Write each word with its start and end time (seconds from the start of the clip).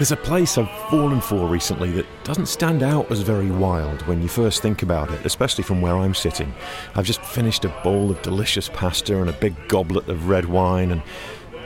There's 0.00 0.12
a 0.12 0.16
place 0.16 0.56
I've 0.56 0.70
fallen 0.88 1.20
for 1.20 1.46
recently 1.46 1.90
that 1.90 2.06
doesn't 2.24 2.46
stand 2.46 2.82
out 2.82 3.12
as 3.12 3.20
very 3.20 3.50
wild 3.50 4.00
when 4.06 4.22
you 4.22 4.28
first 4.28 4.62
think 4.62 4.82
about 4.82 5.10
it, 5.10 5.26
especially 5.26 5.62
from 5.62 5.82
where 5.82 5.94
I'm 5.94 6.14
sitting. 6.14 6.54
I've 6.94 7.04
just 7.04 7.20
finished 7.20 7.66
a 7.66 7.80
bowl 7.84 8.10
of 8.10 8.22
delicious 8.22 8.70
pasta 8.70 9.20
and 9.20 9.28
a 9.28 9.34
big 9.34 9.54
goblet 9.68 10.08
of 10.08 10.30
red 10.30 10.46
wine, 10.46 10.90
and 10.90 11.02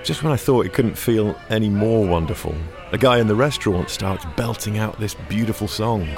just 0.02 0.24
when 0.24 0.32
I 0.32 0.36
thought 0.36 0.66
it 0.66 0.72
couldn't 0.72 0.98
feel 0.98 1.38
any 1.48 1.68
more 1.68 2.04
wonderful, 2.04 2.56
a 2.90 2.98
guy 2.98 3.20
in 3.20 3.28
the 3.28 3.36
restaurant 3.36 3.88
starts 3.88 4.24
belting 4.36 4.78
out 4.78 4.98
this 4.98 5.14
beautiful 5.28 5.68
song. 5.68 6.08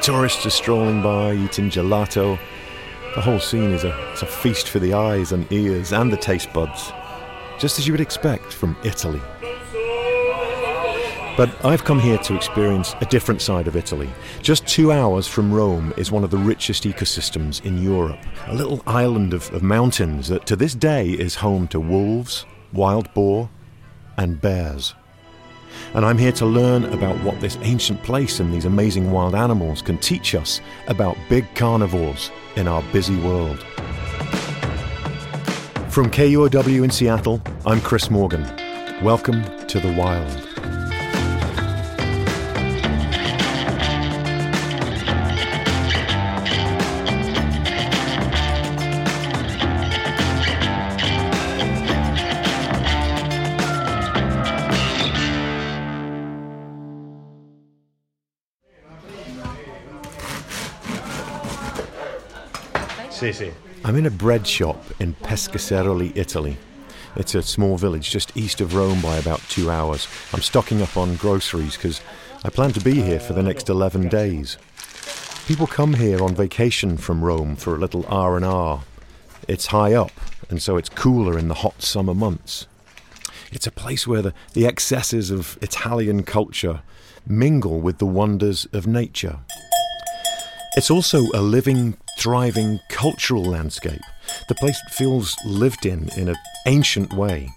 Tourists 0.00 0.46
are 0.46 0.50
strolling 0.50 1.02
by, 1.02 1.34
eating 1.34 1.68
gelato. 1.68 2.38
The 3.14 3.20
whole 3.20 3.40
scene 3.40 3.72
is 3.72 3.84
a, 3.84 3.90
a 3.90 4.26
feast 4.26 4.70
for 4.70 4.78
the 4.78 4.94
eyes 4.94 5.32
and 5.32 5.52
ears 5.52 5.92
and 5.92 6.10
the 6.10 6.16
taste 6.16 6.50
buds 6.54 6.94
just 7.64 7.78
as 7.78 7.86
you 7.86 7.94
would 7.94 8.00
expect 8.02 8.52
from 8.52 8.76
Italy. 8.84 9.22
But 11.34 11.64
I've 11.64 11.82
come 11.82 11.98
here 11.98 12.18
to 12.18 12.36
experience 12.36 12.94
a 13.00 13.06
different 13.06 13.40
side 13.40 13.66
of 13.66 13.74
Italy. 13.74 14.10
Just 14.42 14.66
two 14.66 14.92
hours 14.92 15.26
from 15.26 15.50
Rome 15.50 15.94
is 15.96 16.12
one 16.12 16.24
of 16.24 16.30
the 16.30 16.36
richest 16.36 16.84
ecosystems 16.84 17.64
in 17.64 17.82
Europe, 17.82 18.18
a 18.48 18.54
little 18.54 18.82
island 18.86 19.32
of, 19.32 19.50
of 19.54 19.62
mountains 19.62 20.28
that 20.28 20.44
to 20.44 20.56
this 20.56 20.74
day 20.74 21.12
is 21.12 21.36
home 21.36 21.66
to 21.68 21.80
wolves, 21.80 22.44
wild 22.74 23.10
boar, 23.14 23.48
and 24.18 24.38
bears. 24.42 24.94
And 25.94 26.04
I'm 26.04 26.18
here 26.18 26.32
to 26.32 26.44
learn 26.44 26.84
about 26.92 27.16
what 27.24 27.40
this 27.40 27.56
ancient 27.62 28.02
place 28.02 28.40
and 28.40 28.52
these 28.52 28.66
amazing 28.66 29.10
wild 29.10 29.34
animals 29.34 29.80
can 29.80 29.96
teach 29.96 30.34
us 30.34 30.60
about 30.86 31.16
big 31.30 31.46
carnivores 31.54 32.30
in 32.56 32.68
our 32.68 32.82
busy 32.92 33.16
world. 33.22 33.64
From 35.94 36.10
KUOW 36.10 36.82
in 36.82 36.90
Seattle, 36.90 37.40
I'm 37.64 37.80
Chris 37.80 38.10
Morgan. 38.10 38.42
Welcome 39.00 39.44
to 39.68 39.78
the 39.78 39.92
Wild. 39.92 40.28
Sì, 63.10 63.32
sì. 63.32 63.63
I'm 63.86 63.96
in 63.96 64.06
a 64.06 64.10
bread 64.10 64.46
shop 64.46 64.82
in 64.98 65.12
Pescasseroli, 65.16 66.16
Italy. 66.16 66.56
It's 67.16 67.34
a 67.34 67.42
small 67.42 67.76
village 67.76 68.08
just 68.08 68.34
east 68.34 68.62
of 68.62 68.74
Rome 68.74 69.02
by 69.02 69.18
about 69.18 69.42
two 69.50 69.70
hours. 69.70 70.08
I'm 70.32 70.40
stocking 70.40 70.80
up 70.80 70.96
on 70.96 71.16
groceries 71.16 71.76
because 71.76 72.00
I 72.44 72.48
plan 72.48 72.72
to 72.72 72.80
be 72.80 73.02
here 73.02 73.20
for 73.20 73.34
the 73.34 73.42
next 73.42 73.68
11 73.68 74.08
days. 74.08 74.56
People 75.46 75.66
come 75.66 75.92
here 75.92 76.22
on 76.22 76.34
vacation 76.34 76.96
from 76.96 77.22
Rome 77.22 77.56
for 77.56 77.74
a 77.74 77.78
little 77.78 78.06
R&R. 78.08 78.82
It's 79.48 79.66
high 79.66 79.92
up, 79.92 80.12
and 80.48 80.62
so 80.62 80.78
it's 80.78 80.88
cooler 80.88 81.38
in 81.38 81.48
the 81.48 81.54
hot 81.56 81.82
summer 81.82 82.14
months. 82.14 82.66
It's 83.52 83.66
a 83.66 83.70
place 83.70 84.06
where 84.06 84.22
the, 84.22 84.32
the 84.54 84.66
excesses 84.66 85.30
of 85.30 85.58
Italian 85.60 86.22
culture 86.22 86.80
mingle 87.26 87.82
with 87.82 87.98
the 87.98 88.06
wonders 88.06 88.66
of 88.72 88.86
nature. 88.86 89.40
It's 90.74 90.90
also 90.90 91.26
a 91.34 91.42
living, 91.42 91.98
thriving 92.24 92.80
cultural 92.88 93.44
landscape. 93.44 94.00
The 94.48 94.54
place 94.54 94.80
feels 94.88 95.36
lived 95.44 95.84
in 95.84 96.08
in 96.16 96.30
an 96.30 96.36
ancient 96.66 97.12
way. 97.12 97.50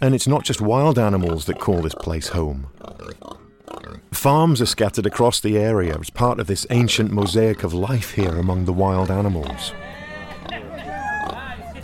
And 0.00 0.14
it's 0.14 0.28
not 0.28 0.44
just 0.44 0.60
wild 0.60 0.96
animals 0.96 1.46
that 1.46 1.58
call 1.58 1.82
this 1.82 1.96
place 1.96 2.28
home. 2.28 2.68
Farms 4.12 4.62
are 4.62 4.66
scattered 4.66 5.06
across 5.06 5.40
the 5.40 5.58
area 5.58 5.98
as 5.98 6.08
part 6.08 6.38
of 6.38 6.46
this 6.46 6.68
ancient 6.70 7.10
mosaic 7.10 7.64
of 7.64 7.74
life 7.74 8.12
here 8.12 8.36
among 8.36 8.64
the 8.64 8.72
wild 8.72 9.10
animals. 9.10 9.72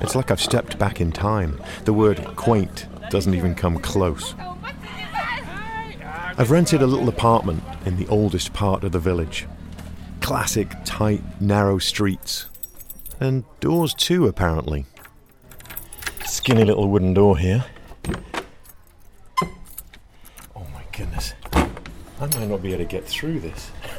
It's 0.00 0.14
like 0.14 0.30
I've 0.30 0.40
stepped 0.40 0.78
back 0.78 1.00
in 1.00 1.10
time. 1.10 1.60
The 1.86 1.92
word 1.92 2.24
quaint 2.36 2.86
doesn't 3.10 3.34
even 3.34 3.56
come 3.56 3.80
close. 3.80 4.36
I've 6.38 6.52
rented 6.52 6.82
a 6.82 6.86
little 6.86 7.08
apartment 7.08 7.64
in 7.84 7.96
the 7.96 8.06
oldest 8.06 8.52
part 8.52 8.84
of 8.84 8.92
the 8.92 9.00
village 9.00 9.48
classic, 10.28 10.68
tight, 10.84 11.22
narrow 11.40 11.78
streets. 11.78 12.50
And 13.18 13.44
doors 13.60 13.94
too, 13.94 14.26
apparently. 14.26 14.84
Skinny 16.26 16.64
little 16.64 16.86
wooden 16.86 17.14
door 17.14 17.38
here. 17.38 17.64
Oh 20.54 20.66
my 20.74 20.82
goodness. 20.92 21.32
I 21.54 21.66
might 22.20 22.46
not 22.46 22.60
be 22.60 22.74
able 22.74 22.84
to 22.84 22.90
get 22.90 23.06
through 23.06 23.40
this. 23.40 23.70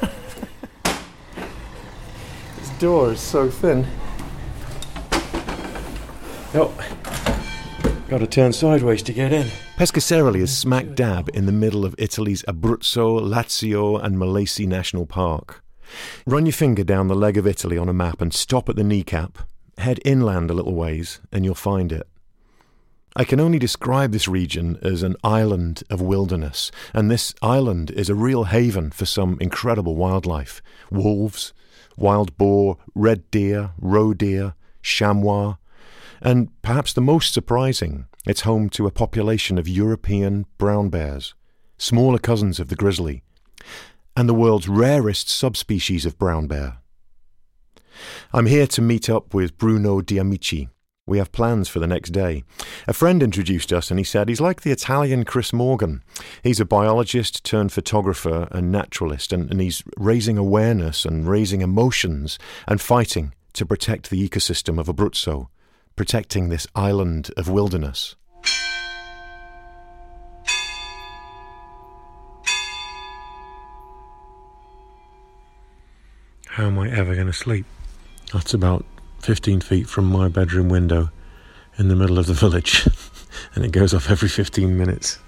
this 2.58 2.70
door 2.78 3.10
is 3.10 3.20
so 3.20 3.50
thin. 3.50 3.84
Oh, 6.54 6.72
got 8.08 8.18
to 8.18 8.28
turn 8.28 8.52
sideways 8.52 9.02
to 9.02 9.12
get 9.12 9.32
in. 9.32 9.48
Pescasseroli 9.76 10.42
is 10.42 10.56
smack 10.56 10.94
dab 10.94 11.28
in 11.34 11.46
the 11.46 11.52
middle 11.52 11.84
of 11.84 11.96
Italy's 11.98 12.44
Abruzzo, 12.44 13.20
Lazio, 13.20 14.00
and 14.00 14.16
Molise 14.16 14.64
National 14.68 15.06
Park. 15.06 15.64
Run 16.26 16.46
your 16.46 16.52
finger 16.52 16.84
down 16.84 17.08
the 17.08 17.14
leg 17.14 17.36
of 17.36 17.46
Italy 17.46 17.78
on 17.78 17.88
a 17.88 17.94
map 17.94 18.20
and 18.20 18.32
stop 18.32 18.68
at 18.68 18.76
the 18.76 18.84
kneecap. 18.84 19.38
Head 19.78 20.00
inland 20.04 20.50
a 20.50 20.54
little 20.54 20.74
ways, 20.74 21.20
and 21.32 21.44
you'll 21.44 21.54
find 21.54 21.92
it. 21.92 22.06
I 23.16 23.24
can 23.24 23.40
only 23.40 23.58
describe 23.58 24.12
this 24.12 24.28
region 24.28 24.78
as 24.82 25.02
an 25.02 25.16
island 25.24 25.82
of 25.90 26.00
wilderness, 26.00 26.70
and 26.94 27.10
this 27.10 27.34
island 27.42 27.90
is 27.90 28.08
a 28.08 28.14
real 28.14 28.44
haven 28.44 28.92
for 28.92 29.04
some 29.04 29.36
incredible 29.40 29.96
wildlife 29.96 30.62
wolves, 30.92 31.52
wild 31.96 32.36
boar, 32.36 32.78
red 32.94 33.28
deer, 33.32 33.70
roe 33.78 34.14
deer, 34.14 34.54
chamois, 34.82 35.56
and 36.20 36.50
perhaps 36.62 36.92
the 36.92 37.00
most 37.00 37.32
surprising, 37.32 38.06
it's 38.26 38.42
home 38.42 38.68
to 38.70 38.86
a 38.86 38.92
population 38.92 39.58
of 39.58 39.66
European 39.66 40.46
brown 40.56 40.88
bears, 40.88 41.34
smaller 41.78 42.18
cousins 42.18 42.60
of 42.60 42.68
the 42.68 42.76
grizzly, 42.76 43.22
and 44.16 44.28
the 44.28 44.34
world's 44.34 44.68
rarest 44.68 45.28
subspecies 45.28 46.04
of 46.06 46.18
brown 46.18 46.46
bear. 46.46 46.78
I'm 48.32 48.46
here 48.46 48.66
to 48.68 48.82
meet 48.82 49.10
up 49.10 49.34
with 49.34 49.58
Bruno 49.58 50.00
D'Amicis. 50.00 50.68
We 51.06 51.18
have 51.18 51.32
plans 51.32 51.68
for 51.68 51.80
the 51.80 51.88
next 51.88 52.10
day. 52.10 52.44
A 52.86 52.92
friend 52.92 53.22
introduced 53.22 53.72
us 53.72 53.90
and 53.90 53.98
he 53.98 54.04
said 54.04 54.28
he's 54.28 54.40
like 54.40 54.60
the 54.60 54.70
Italian 54.70 55.24
Chris 55.24 55.52
Morgan. 55.52 56.04
He's 56.44 56.60
a 56.60 56.64
biologist 56.64 57.42
turned 57.44 57.72
photographer 57.72 58.46
and 58.52 58.70
naturalist, 58.70 59.32
and, 59.32 59.50
and 59.50 59.60
he's 59.60 59.82
raising 59.96 60.38
awareness 60.38 61.04
and 61.04 61.28
raising 61.28 61.62
emotions 61.62 62.38
and 62.68 62.80
fighting 62.80 63.34
to 63.54 63.66
protect 63.66 64.10
the 64.10 64.28
ecosystem 64.28 64.78
of 64.78 64.86
Abruzzo, 64.86 65.48
protecting 65.96 66.48
this 66.48 66.68
island 66.76 67.30
of 67.36 67.48
wilderness. 67.48 68.14
How 76.60 76.66
am 76.66 76.78
I 76.78 76.90
ever 76.90 77.14
going 77.14 77.26
to 77.26 77.32
sleep? 77.32 77.64
That's 78.34 78.52
about 78.52 78.84
15 79.20 79.62
feet 79.62 79.88
from 79.88 80.04
my 80.04 80.28
bedroom 80.28 80.68
window 80.68 81.08
in 81.78 81.88
the 81.88 81.96
middle 81.96 82.18
of 82.18 82.26
the 82.26 82.34
village, 82.34 82.86
and 83.54 83.64
it 83.64 83.72
goes 83.72 83.94
off 83.94 84.10
every 84.10 84.28
15 84.28 84.76
minutes. 84.76 85.18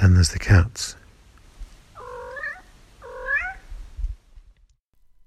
And 0.00 0.16
there's 0.16 0.30
the 0.30 0.40
cats. 0.40 0.96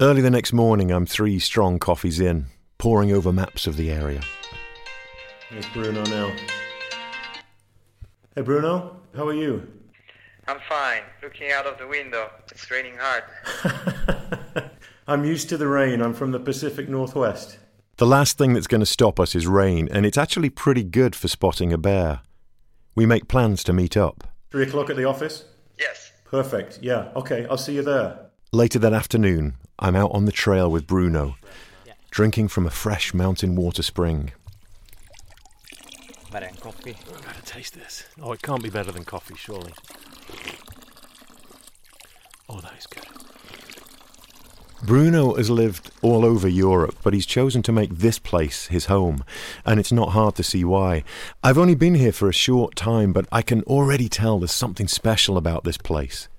Early 0.02 0.20
the 0.20 0.32
next 0.32 0.52
morning, 0.52 0.92
I'm 0.92 1.06
three 1.06 1.40
strong 1.40 1.80
coffees 1.80 2.20
in, 2.20 2.48
poring 2.78 3.14
over 3.14 3.32
maps 3.32 3.68
of 3.68 3.78
the 3.78 3.90
area. 3.90 4.20
Here's 5.48 5.66
Bruno 5.68 6.04
now. 6.04 6.36
Hey, 8.36 8.42
Bruno, 8.42 9.00
how 9.16 9.26
are 9.26 9.34
you? 9.34 9.79
I'm 10.50 10.60
fine. 10.68 11.04
Looking 11.22 11.52
out 11.52 11.68
of 11.68 11.78
the 11.78 11.86
window. 11.86 12.32
It's 12.50 12.72
raining 12.72 12.96
hard. 13.00 14.72
I'm 15.08 15.24
used 15.24 15.48
to 15.50 15.58
the 15.58 15.68
rain. 15.68 16.02
I'm 16.02 16.16
from 16.16 16.32
the 16.32 16.40
Pacific 16.40 16.90
Northwest. 16.90 17.60
The 17.98 18.08
last 18.08 18.40
thing 18.40 18.54
that's 18.54 18.66
going 18.66 18.80
to 18.80 18.88
stop 18.88 19.20
us 19.20 19.36
is 19.36 19.46
rain, 19.46 19.88
and 19.92 20.08
it's 20.08 20.18
actually 20.18 20.50
pretty 20.50 20.84
good 20.84 21.16
for 21.16 21.28
spotting 21.28 21.72
a 21.72 21.78
bear. 21.78 22.22
We 22.96 23.06
make 23.06 23.28
plans 23.28 23.64
to 23.66 23.74
meet 23.74 23.96
up. 23.96 24.24
Three 24.50 24.64
o'clock 24.64 24.90
at 24.90 24.96
the 24.96 25.06
office? 25.06 25.46
Yes. 25.78 26.12
Perfect. 26.26 26.80
Yeah. 26.82 27.10
Okay, 27.16 27.46
I'll 27.48 27.58
see 27.58 27.76
you 27.76 27.84
there. 27.84 28.18
Later 28.52 28.80
that 28.80 28.94
afternoon, 28.94 29.56
I'm 29.78 29.96
out 29.96 30.10
on 30.16 30.26
the 30.26 30.32
trail 30.32 30.72
with 30.72 30.88
Bruno, 30.88 31.36
drinking 32.10 32.48
from 32.48 32.66
a 32.66 32.72
fresh 32.72 33.14
mountain 33.14 33.56
water 33.56 33.84
spring. 33.84 34.32
Better 36.32 36.46
than 36.46 36.56
coffee. 36.58 36.96
I've 37.16 37.26
got 37.26 37.36
to 37.36 37.42
taste 37.42 37.74
this. 37.74 38.06
Oh, 38.22 38.32
it 38.34 38.42
can't 38.42 38.62
be 38.62 38.70
better 38.70 38.92
than 38.92 39.04
coffee, 39.04 39.36
surely. 39.36 39.74
Oh, 42.48 42.60
that 42.62 42.74
is 42.78 42.86
good. 42.88 43.06
Bruno 44.82 45.36
has 45.36 45.50
lived 45.50 45.92
all 46.02 46.24
over 46.24 46.48
Europe, 46.48 46.96
but 47.04 47.14
he's 47.14 47.26
chosen 47.26 47.62
to 47.64 47.72
make 47.72 47.96
this 47.96 48.18
place 48.18 48.68
his 48.68 48.86
home, 48.86 49.26
and 49.66 49.80
it's 49.80 49.92
not 49.92 50.10
hard 50.10 50.36
to 50.36 50.44
see 50.44 50.64
why. 50.64 51.04
I've 51.44 51.58
only 51.58 51.76
been 51.76 51.96
here 51.96 52.14
for 52.14 52.30
a 52.30 52.34
short 52.34 52.76
time, 52.76 53.12
but 53.12 53.28
I 53.32 53.42
can 53.42 53.62
already 53.64 54.08
tell 54.08 54.40
there's 54.40 54.52
something 54.52 54.88
special 54.88 55.36
about 55.36 55.64
this 55.64 55.78
place. 55.78 56.30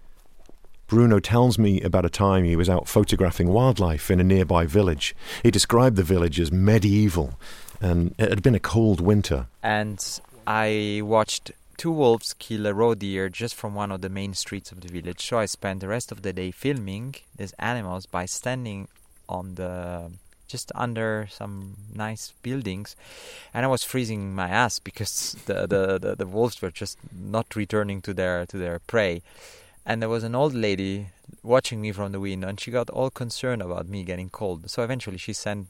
Bruno 0.86 1.20
tells 1.20 1.58
me 1.58 1.81
about 1.82 2.06
a 2.06 2.10
time 2.10 2.44
he 2.44 2.56
was 2.56 2.69
out 2.69 2.88
photographing 2.88 3.48
wildlife 3.48 4.10
in 4.10 4.20
a 4.20 4.25
nearby 4.25 4.66
village. 4.66 5.14
He 5.43 5.50
described 5.50 5.96
the 5.96 6.02
village 6.02 6.40
as 6.40 6.50
medieval, 6.50 7.38
and 7.81 8.15
it 8.19 8.29
had 8.29 8.43
been 8.43 8.55
a 8.55 8.61
cold 8.61 9.00
winter. 9.00 9.47
And 9.62 10.21
I 10.47 11.00
watched 11.05 11.53
two 11.77 11.91
wolves 11.91 12.35
kill 12.35 12.67
a 12.67 12.75
roe 12.75 12.94
deer 12.94 13.31
just 13.31 13.55
from 13.55 13.75
one 13.75 13.91
of 13.91 14.03
the 14.03 14.11
main 14.11 14.35
streets 14.35 14.71
of 14.71 14.82
the 14.82 14.88
village. 14.88 15.27
So 15.27 15.38
I 15.38 15.47
spent 15.47 15.81
the 15.81 15.88
rest 15.88 16.12
of 16.12 16.21
the 16.23 16.32
day 16.32 16.50
filming 16.50 17.15
these 17.37 17.55
animals 17.59 18.05
by 18.06 18.27
standing 18.27 18.88
on 19.29 19.55
the 19.55 20.11
just 20.47 20.73
under 20.75 21.29
some 21.31 21.77
nice 21.94 22.35
buildings 22.43 22.97
and 23.55 23.65
I 23.65 23.69
was 23.69 23.85
freezing 23.85 24.35
my 24.35 24.49
ass 24.49 24.81
because 24.81 25.37
the, 25.47 25.67
the, 25.67 25.99
the, 25.99 26.17
the 26.17 26.27
wolves 26.27 26.61
were 26.61 26.73
just 26.73 26.99
not 27.17 27.55
returning 27.55 28.03
to 28.03 28.12
their 28.12 28.44
to 28.47 28.59
their 28.59 28.81
prey. 28.81 29.23
And 29.87 30.03
there 30.03 30.09
was 30.09 30.25
an 30.25 30.35
old 30.35 30.53
lady 30.53 31.06
watching 31.43 31.81
me 31.81 31.93
from 31.93 32.12
the 32.12 32.21
window 32.21 32.49
and 32.49 32.61
she 32.61 32.71
got 32.71 32.91
all 32.91 33.11
concerned 33.11 33.62
about 33.62 33.88
me 33.88 34.03
getting 34.03 34.29
cold. 34.29 34.69
So 34.69 34.82
eventually 34.82 35.17
she 35.17 35.32
sent 35.32 35.69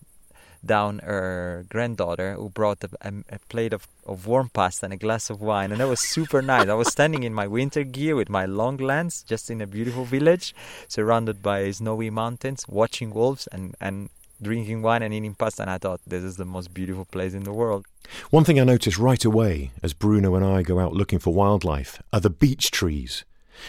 down 0.64 0.98
her 1.00 1.64
granddaughter 1.68 2.34
who 2.34 2.50
brought 2.50 2.84
a, 2.84 3.12
a, 3.30 3.38
plate 3.48 3.72
of, 3.72 3.86
of 4.06 4.26
warm 4.26 4.50
pasta 4.50 4.86
and 4.86 4.92
a 4.92 4.96
glass 4.96 5.30
of 5.30 5.40
wine. 5.40 5.72
And 5.72 5.80
that 5.80 5.88
was 5.88 6.00
super 6.00 6.42
nice. 6.42 6.68
I 6.68 6.74
was 6.74 6.88
standing 6.88 7.22
in 7.22 7.32
my 7.34 7.46
winter 7.46 7.84
gear 7.84 8.16
with 8.16 8.28
my 8.28 8.44
long 8.46 8.76
lens 8.76 9.22
just 9.22 9.50
in 9.50 9.60
a 9.60 9.66
beautiful 9.66 10.04
village 10.04 10.54
surrounded 10.88 11.42
by 11.42 11.70
snowy 11.70 12.10
mountains 12.10 12.66
watching 12.68 13.12
wolves 13.12 13.46
and, 13.52 13.74
and 13.80 14.10
drinking 14.42 14.82
wine 14.82 15.02
and 15.02 15.14
eating 15.14 15.34
pasta. 15.34 15.62
And 15.62 15.70
i 15.70 15.78
thought 15.78 16.00
this 16.06 16.22
is 16.22 16.36
the 16.36 16.44
most 16.44 16.72
beautiful 16.72 17.04
place 17.04 17.34
in 17.34 17.44
the 17.44 17.52
world. 17.52 17.86
One 18.30 18.44
thing 18.44 18.58
i 18.58 18.64
noticed 18.64 18.98
right 18.98 19.24
away 19.24 19.70
as 19.82 19.92
bruno 19.92 20.34
and 20.34 20.44
i 20.44 20.62
go 20.62 20.78
out 20.78 20.92
looking 20.92 21.18
for 21.18 21.32
wildlife 21.32 22.02
are 22.12 22.20
the 22.20 22.30
beech 22.30 22.70
trees 22.70 23.24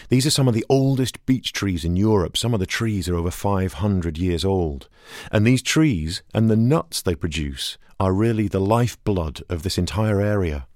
these 0.10 0.26
are 0.26 0.32
some 0.32 0.48
of 0.48 0.54
the 0.54 0.66
oldest 0.70 1.26
beech 1.26 1.54
trees 1.54 1.86
in 1.86 1.96
Europe. 1.96 2.38
Some 2.38 2.54
of 2.54 2.60
the 2.60 2.66
trees 2.66 3.08
are 3.10 3.16
over 3.16 3.32
500 3.32 4.18
years 4.18 4.46
old. 4.46 4.88
And 5.32 5.46
these 5.46 5.62
trees 5.62 6.24
and 6.34 6.50
the 6.50 6.56
nuts 6.56 7.02
they 7.02 7.16
produce 7.16 7.78
are 8.00 8.14
really 8.14 8.48
the 8.48 8.60
lifeblood 8.60 9.44
of 9.50 9.64
this 9.64 9.78
entire 9.78 10.22
area. 10.22 10.68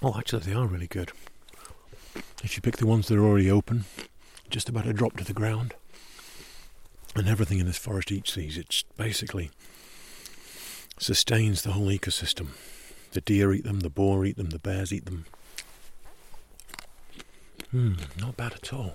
Oh, 0.00 0.14
actually, 0.16 0.44
they 0.44 0.54
are 0.54 0.66
really 0.66 0.86
good. 0.86 1.12
If 2.44 2.54
you 2.54 2.62
pick 2.62 2.76
the 2.76 2.86
ones 2.86 3.08
that 3.08 3.18
are 3.18 3.24
already 3.24 3.50
open, 3.50 3.84
just 4.48 4.68
about 4.68 4.86
a 4.86 4.92
drop 4.92 5.16
to 5.16 5.24
the 5.24 5.32
ground, 5.32 5.74
and 7.16 7.28
everything 7.28 7.58
in 7.58 7.66
this 7.66 7.78
forest 7.78 8.12
eats 8.12 8.34
these, 8.34 8.56
it 8.56 8.84
basically 8.96 9.50
sustains 10.98 11.62
the 11.62 11.72
whole 11.72 11.88
ecosystem. 11.88 12.48
The 13.18 13.22
deer 13.22 13.52
eat 13.52 13.64
them, 13.64 13.80
the 13.80 13.90
boar 13.90 14.24
eat 14.24 14.36
them, 14.36 14.50
the 14.50 14.60
bears 14.60 14.92
eat 14.92 15.06
them. 15.06 15.24
Hmm, 17.72 17.94
not 18.16 18.36
bad 18.36 18.52
at 18.52 18.72
all. 18.72 18.94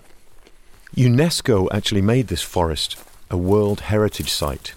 UNESCO 0.96 1.68
actually 1.70 2.00
made 2.00 2.28
this 2.28 2.40
forest 2.40 2.96
a 3.28 3.36
World 3.36 3.80
Heritage 3.80 4.32
Site. 4.32 4.72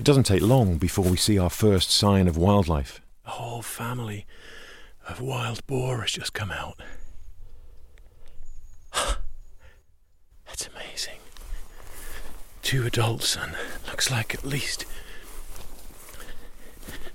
It 0.00 0.04
doesn't 0.04 0.22
take 0.22 0.40
long 0.40 0.78
before 0.78 1.04
we 1.04 1.18
see 1.18 1.38
our 1.38 1.50
first 1.50 1.90
sign 1.90 2.28
of 2.28 2.38
wildlife. 2.38 3.02
A 3.26 3.30
whole 3.32 3.60
family 3.60 4.24
of 5.06 5.20
wild 5.20 5.66
boar 5.66 6.00
has 6.00 6.12
just 6.12 6.32
come 6.32 6.50
out. 6.50 6.80
That's 10.46 10.66
amazing. 10.66 11.18
Two 12.62 12.86
adults 12.86 13.36
and 13.36 13.54
looks 13.86 14.10
like 14.10 14.34
at 14.34 14.46
least 14.46 14.86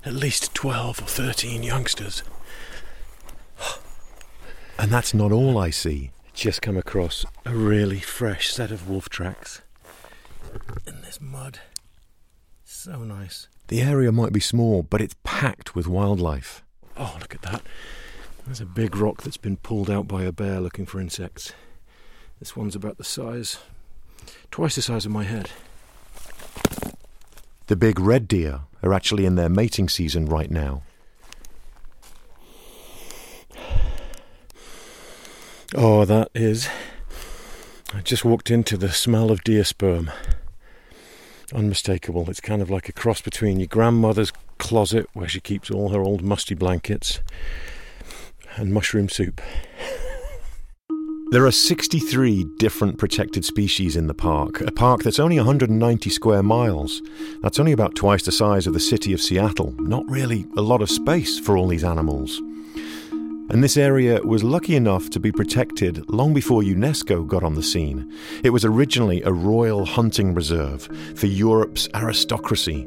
at 0.04 0.12
least 0.12 0.54
12 0.54 1.00
or 1.00 1.06
13 1.06 1.62
youngsters. 1.62 2.22
And 4.78 4.90
that's 4.90 5.14
not 5.14 5.32
all 5.32 5.56
I 5.56 5.70
see. 5.70 6.10
Just 6.34 6.62
come 6.62 6.76
across 6.76 7.24
a 7.46 7.54
really 7.54 8.00
fresh 8.00 8.52
set 8.52 8.70
of 8.70 8.88
wolf 8.88 9.08
tracks 9.08 9.62
in 10.86 11.00
this 11.02 11.20
mud. 11.20 11.60
So 12.64 12.98
nice. 12.98 13.48
The 13.68 13.80
area 13.80 14.12
might 14.12 14.32
be 14.32 14.40
small, 14.40 14.82
but 14.82 15.00
it's 15.00 15.14
packed 15.22 15.74
with 15.74 15.86
wildlife. 15.86 16.62
Oh, 16.96 17.16
look 17.20 17.34
at 17.34 17.42
that. 17.42 17.62
There's 18.44 18.60
a 18.60 18.66
big 18.66 18.96
rock 18.96 19.22
that's 19.22 19.38
been 19.38 19.56
pulled 19.56 19.88
out 19.88 20.06
by 20.06 20.24
a 20.24 20.32
bear 20.32 20.60
looking 20.60 20.86
for 20.86 21.00
insects. 21.00 21.52
This 22.40 22.56
one's 22.56 22.76
about 22.76 22.98
the 22.98 23.04
size, 23.04 23.58
twice 24.50 24.74
the 24.74 24.82
size 24.82 25.06
of 25.06 25.12
my 25.12 25.24
head. 25.24 25.50
The 27.74 27.78
big 27.78 27.98
red 27.98 28.28
deer 28.28 28.60
are 28.84 28.94
actually 28.94 29.26
in 29.26 29.34
their 29.34 29.48
mating 29.48 29.88
season 29.88 30.26
right 30.26 30.48
now. 30.48 30.84
Oh, 35.74 36.04
that 36.04 36.30
is. 36.36 36.68
I 37.92 38.00
just 38.02 38.24
walked 38.24 38.48
into 38.48 38.76
the 38.76 38.92
smell 38.92 39.32
of 39.32 39.42
deer 39.42 39.64
sperm. 39.64 40.12
Unmistakable. 41.52 42.30
It's 42.30 42.40
kind 42.40 42.62
of 42.62 42.70
like 42.70 42.88
a 42.88 42.92
cross 42.92 43.20
between 43.20 43.58
your 43.58 43.66
grandmother's 43.66 44.30
closet, 44.58 45.08
where 45.12 45.26
she 45.26 45.40
keeps 45.40 45.68
all 45.68 45.88
her 45.88 46.00
old 46.00 46.22
musty 46.22 46.54
blankets, 46.54 47.22
and 48.54 48.72
mushroom 48.72 49.08
soup. 49.08 49.40
There 51.30 51.46
are 51.46 51.50
63 51.50 52.44
different 52.58 52.98
protected 52.98 53.44
species 53.44 53.96
in 53.96 54.06
the 54.06 54.14
park, 54.14 54.60
a 54.60 54.70
park 54.70 55.02
that's 55.02 55.18
only 55.18 55.36
190 55.36 56.10
square 56.10 56.42
miles. 56.42 57.02
That's 57.42 57.58
only 57.58 57.72
about 57.72 57.96
twice 57.96 58.22
the 58.22 58.30
size 58.30 58.66
of 58.66 58.74
the 58.74 58.80
city 58.80 59.12
of 59.12 59.20
Seattle. 59.20 59.74
Not 59.78 60.04
really 60.08 60.46
a 60.56 60.62
lot 60.62 60.82
of 60.82 60.90
space 60.90 61.40
for 61.40 61.56
all 61.56 61.66
these 61.66 61.82
animals. 61.82 62.40
And 63.50 63.64
this 63.64 63.76
area 63.76 64.22
was 64.22 64.44
lucky 64.44 64.76
enough 64.76 65.10
to 65.10 65.20
be 65.20 65.32
protected 65.32 66.08
long 66.08 66.34
before 66.34 66.62
UNESCO 66.62 67.26
got 67.26 67.42
on 67.42 67.54
the 67.54 67.62
scene. 67.62 68.12
It 68.42 68.50
was 68.50 68.64
originally 68.64 69.22
a 69.22 69.32
royal 69.32 69.86
hunting 69.86 70.34
reserve 70.34 70.88
for 71.16 71.26
Europe's 71.26 71.88
aristocracy 71.94 72.86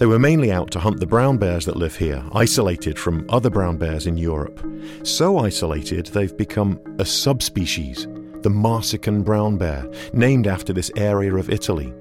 they 0.00 0.06
were 0.06 0.18
mainly 0.18 0.50
out 0.50 0.70
to 0.70 0.80
hunt 0.80 0.98
the 0.98 1.06
brown 1.06 1.36
bears 1.36 1.66
that 1.66 1.76
live 1.76 1.94
here, 1.94 2.24
isolated 2.32 2.98
from 2.98 3.26
other 3.28 3.50
brown 3.50 3.76
bears 3.76 4.06
in 4.06 4.16
Europe. 4.16 4.66
So 5.02 5.36
isolated, 5.36 6.06
they've 6.06 6.34
become 6.38 6.80
a 6.98 7.04
subspecies, 7.04 8.06
the 8.40 8.48
Marsican 8.48 9.22
brown 9.22 9.58
bear, 9.58 9.86
named 10.14 10.46
after 10.46 10.72
this 10.72 10.90
area 10.96 11.34
of 11.34 11.50
Italy. 11.50 11.92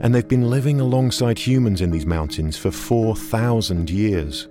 And 0.00 0.14
they've 0.14 0.26
been 0.26 0.48
living 0.48 0.80
alongside 0.80 1.38
humans 1.38 1.82
in 1.82 1.90
these 1.90 2.06
mountains 2.06 2.56
for 2.56 2.70
4,000 2.70 3.90
years. 3.90 4.48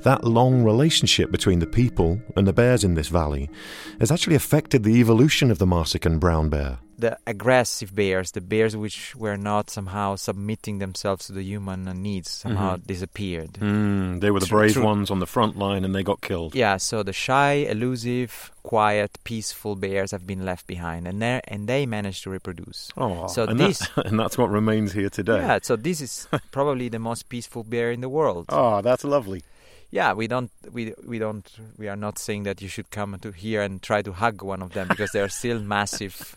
That 0.00 0.24
long 0.24 0.64
relationship 0.64 1.30
between 1.30 1.58
the 1.58 1.66
people 1.66 2.22
and 2.36 2.46
the 2.46 2.54
bears 2.54 2.84
in 2.84 2.94
this 2.94 3.08
valley 3.08 3.50
has 4.00 4.10
actually 4.10 4.36
affected 4.36 4.82
the 4.82 4.98
evolution 4.98 5.50
of 5.50 5.58
the 5.58 5.66
Marsican 5.66 6.18
brown 6.18 6.48
bear 6.48 6.78
the 6.98 7.18
aggressive 7.26 7.94
bears, 7.94 8.32
the 8.32 8.40
bears 8.40 8.76
which 8.76 9.14
were 9.16 9.36
not 9.36 9.70
somehow 9.70 10.16
submitting 10.16 10.78
themselves 10.78 11.26
to 11.26 11.32
the 11.32 11.42
human 11.42 11.84
needs, 12.02 12.30
somehow 12.30 12.76
mm-hmm. 12.76 12.86
disappeared. 12.86 13.54
Mm, 13.54 14.20
they 14.20 14.30
were 14.30 14.40
the 14.40 14.46
brave 14.46 14.76
ones 14.76 15.10
on 15.10 15.20
the 15.20 15.26
front 15.26 15.56
line 15.56 15.84
and 15.84 15.94
they 15.94 16.02
got 16.02 16.20
killed. 16.20 16.54
Yeah, 16.54 16.76
so 16.76 17.02
the 17.02 17.12
shy, 17.12 17.66
elusive, 17.68 18.52
quiet, 18.62 19.18
peaceful 19.24 19.76
bears 19.76 20.10
have 20.10 20.26
been 20.26 20.44
left 20.44 20.66
behind 20.66 21.06
and, 21.06 21.20
they 21.20 21.40
and 21.48 21.68
they 21.68 21.86
managed 21.86 22.22
to 22.24 22.30
reproduce. 22.30 22.90
Oh, 22.96 23.26
so 23.26 23.44
and, 23.44 23.58
this, 23.58 23.78
that, 23.96 24.06
and 24.06 24.18
that's 24.18 24.38
what 24.38 24.50
remains 24.50 24.92
here 24.92 25.10
today. 25.10 25.38
Yeah, 25.38 25.58
so 25.62 25.76
this 25.76 26.00
is 26.00 26.28
probably 26.50 26.88
the 26.88 26.98
most 26.98 27.28
peaceful 27.28 27.64
bear 27.64 27.90
in 27.90 28.00
the 28.00 28.08
world. 28.08 28.46
Oh, 28.48 28.80
that's 28.82 29.04
lovely 29.04 29.42
yeah 29.94 30.12
we 30.12 30.26
don't 30.26 30.50
we 30.72 30.92
we 31.06 31.20
don't 31.20 31.48
we 31.78 31.86
are 31.88 31.96
not 31.96 32.18
saying 32.18 32.42
that 32.42 32.60
you 32.60 32.68
should 32.68 32.90
come 32.90 33.16
to 33.20 33.30
here 33.30 33.62
and 33.62 33.80
try 33.80 34.02
to 34.02 34.12
hug 34.12 34.42
one 34.42 34.60
of 34.60 34.72
them 34.72 34.88
because 34.88 35.10
they 35.12 35.20
are 35.20 35.28
still 35.28 35.60
massive 35.76 36.34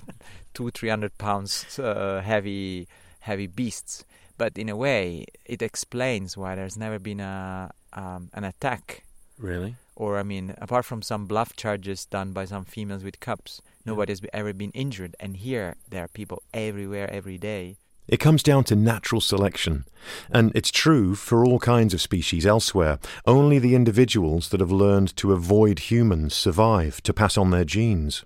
two 0.53 0.69
three 0.69 0.89
hundred 0.89 1.17
pounds 1.17 1.79
uh, 1.79 2.21
heavy 2.23 2.87
heavy 3.27 3.47
beasts. 3.47 4.05
But 4.37 4.57
in 4.57 4.69
a 4.69 4.75
way, 4.75 5.25
it 5.45 5.61
explains 5.61 6.37
why 6.37 6.55
there's 6.55 6.77
never 6.77 6.99
been 6.99 7.19
a 7.19 7.71
um, 7.93 8.29
an 8.33 8.43
attack. 8.43 9.03
Really? 9.37 9.75
Or 9.95 10.19
I 10.19 10.23
mean, 10.23 10.55
apart 10.59 10.85
from 10.85 11.01
some 11.01 11.25
bluff 11.25 11.55
charges 11.55 12.05
done 12.05 12.31
by 12.31 12.45
some 12.45 12.65
females 12.65 13.03
with 13.03 13.19
cubs, 13.19 13.61
nobody 13.85 14.11
has 14.11 14.21
ever 14.33 14.53
been 14.53 14.71
injured. 14.71 15.15
And 15.19 15.37
here, 15.37 15.75
there 15.89 16.03
are 16.03 16.07
people 16.07 16.43
everywhere, 16.53 17.09
every 17.11 17.37
day. 17.37 17.77
It 18.07 18.19
comes 18.19 18.41
down 18.43 18.63
to 18.65 18.75
natural 18.75 19.21
selection, 19.21 19.85
and 20.29 20.51
it's 20.55 20.71
true 20.71 21.15
for 21.15 21.45
all 21.45 21.59
kinds 21.59 21.93
of 21.93 22.01
species 22.01 22.45
elsewhere. 22.45 22.99
Only 23.25 23.59
the 23.59 23.75
individuals 23.75 24.49
that 24.49 24.61
have 24.61 24.71
learned 24.71 25.15
to 25.17 25.33
avoid 25.33 25.79
humans 25.91 26.33
survive 26.33 27.01
to 27.03 27.13
pass 27.13 27.37
on 27.37 27.49
their 27.49 27.65
genes. 27.65 28.23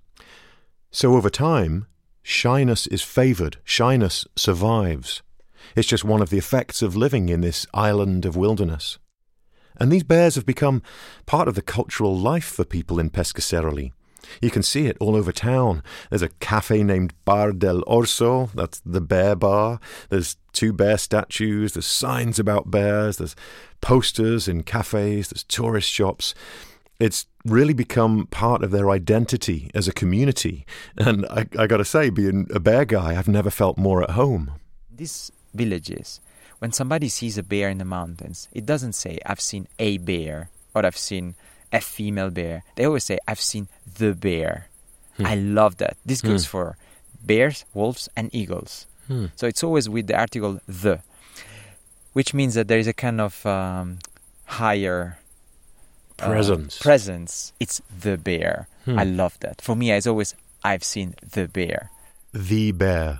So 0.91 1.15
over 1.15 1.29
time, 1.29 1.87
Shyness 2.23 2.85
is 2.87 3.01
favoured, 3.01 3.57
shyness 3.63 4.27
survives. 4.35 5.21
It's 5.75 5.87
just 5.87 6.03
one 6.03 6.21
of 6.21 6.29
the 6.29 6.37
effects 6.37 6.81
of 6.81 6.95
living 6.95 7.29
in 7.29 7.41
this 7.41 7.65
island 7.73 8.25
of 8.25 8.35
wilderness. 8.35 8.99
And 9.77 9.91
these 9.91 10.03
bears 10.03 10.35
have 10.35 10.45
become 10.45 10.83
part 11.25 11.47
of 11.47 11.55
the 11.55 11.61
cultural 11.61 12.15
life 12.15 12.45
for 12.45 12.63
people 12.63 12.99
in 12.99 13.09
Pescasseroli. 13.09 13.91
You 14.41 14.49
can 14.49 14.63
see 14.63 14.87
it 14.87 14.97
all 14.99 15.15
over 15.15 15.31
town. 15.31 15.83
There's 16.09 16.21
a 16.21 16.29
cafe 16.39 16.83
named 16.83 17.13
Bar 17.25 17.53
del 17.53 17.83
Orso, 17.87 18.49
that's 18.53 18.81
the 18.85 19.01
bear 19.01 19.35
bar. 19.35 19.79
There's 20.09 20.37
two 20.53 20.73
bear 20.73 20.97
statues, 20.97 21.73
there's 21.73 21.85
signs 21.85 22.39
about 22.39 22.71
bears, 22.71 23.17
there's 23.17 23.35
posters 23.81 24.47
in 24.47 24.63
cafes, 24.63 25.29
there's 25.29 25.43
tourist 25.43 25.89
shops. 25.89 26.33
It's 26.99 27.25
really 27.45 27.73
become 27.73 28.27
part 28.27 28.63
of 28.63 28.71
their 28.71 28.91
identity 28.91 29.71
as 29.73 29.87
a 29.87 29.93
community. 29.93 30.65
And 30.97 31.25
I, 31.27 31.47
I 31.57 31.67
gotta 31.67 31.85
say, 31.85 32.09
being 32.09 32.47
a 32.53 32.59
bear 32.59 32.85
guy, 32.85 33.17
I've 33.17 33.27
never 33.27 33.49
felt 33.49 33.77
more 33.77 34.03
at 34.03 34.11
home. 34.11 34.51
These 34.95 35.31
villages, 35.53 36.21
when 36.59 36.71
somebody 36.71 37.09
sees 37.09 37.39
a 37.39 37.43
bear 37.43 37.69
in 37.69 37.79
the 37.79 37.85
mountains, 37.85 38.47
it 38.51 38.67
doesn't 38.67 38.93
say, 38.93 39.17
I've 39.25 39.41
seen 39.41 39.67
a 39.79 39.97
bear 39.97 40.51
or 40.75 40.85
I've 40.85 40.97
seen 40.97 41.35
a 41.71 41.81
female 41.81 42.29
bear. 42.29 42.63
They 42.75 42.85
always 42.85 43.03
say, 43.03 43.19
I've 43.27 43.39
seen 43.39 43.67
the 43.97 44.13
bear. 44.13 44.67
Hmm. 45.17 45.25
I 45.25 45.35
love 45.35 45.77
that. 45.77 45.97
This 46.05 46.21
goes 46.21 46.45
hmm. 46.45 46.49
for 46.49 46.77
bears, 47.23 47.65
wolves, 47.73 48.09
and 48.15 48.29
eagles. 48.33 48.87
Hmm. 49.07 49.27
So 49.35 49.47
it's 49.47 49.63
always 49.63 49.89
with 49.89 50.07
the 50.07 50.17
article 50.17 50.59
the, 50.67 51.01
which 52.13 52.33
means 52.33 52.55
that 52.55 52.67
there 52.67 52.79
is 52.79 52.87
a 52.87 52.93
kind 52.93 53.21
of 53.21 53.45
um, 53.45 53.99
higher 54.45 55.17
uh, 56.19 56.27
presence. 56.27 56.79
Uh, 56.79 56.83
presence. 56.83 57.53
It's 57.59 57.81
the 57.99 58.17
bear. 58.17 58.67
Hmm. 58.85 58.99
I 58.99 59.03
love 59.03 59.39
that. 59.39 59.61
For 59.61 59.75
me, 59.75 59.91
it's 59.91 60.07
always, 60.07 60.35
I've 60.63 60.83
seen 60.83 61.15
the 61.31 61.47
bear. 61.47 61.91
The 62.33 62.71
bear. 62.71 63.19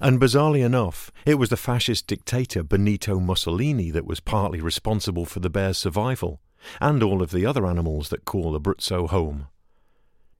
And 0.00 0.20
bizarrely 0.20 0.64
enough, 0.64 1.10
it 1.24 1.36
was 1.36 1.48
the 1.48 1.56
fascist 1.56 2.06
dictator 2.06 2.62
Benito 2.62 3.18
Mussolini 3.18 3.90
that 3.90 4.06
was 4.06 4.20
partly 4.20 4.60
responsible 4.60 5.24
for 5.24 5.40
the 5.40 5.50
bear's 5.50 5.78
survival 5.78 6.40
and 6.80 7.02
all 7.02 7.22
of 7.22 7.30
the 7.30 7.46
other 7.46 7.66
animals 7.66 8.08
that 8.08 8.24
call 8.24 8.58
Abruzzo 8.58 9.08
home. 9.08 9.48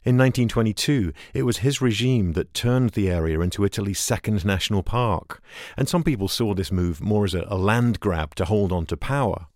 In 0.05 0.17
1922, 0.17 1.13
it 1.35 1.43
was 1.43 1.59
his 1.59 1.83
regime 1.83 2.33
that 2.33 2.55
turned 2.55 2.91
the 2.91 3.11
area 3.11 3.41
into 3.41 3.65
Italy's 3.65 3.99
second 3.99 4.45
national 4.45 4.83
park, 4.83 5.43
and 5.77 5.89
some 5.89 6.05
people 6.05 6.29
saw 6.29 6.55
this 6.55 6.73
move 6.73 7.01
more 7.01 7.25
as 7.25 7.35
a, 7.35 7.45
a 7.49 7.59
land 7.59 8.01
grab 8.01 8.35
to 8.37 8.45
hold 8.45 8.73
on 8.73 8.87
to 8.87 8.97
power. 8.97 9.49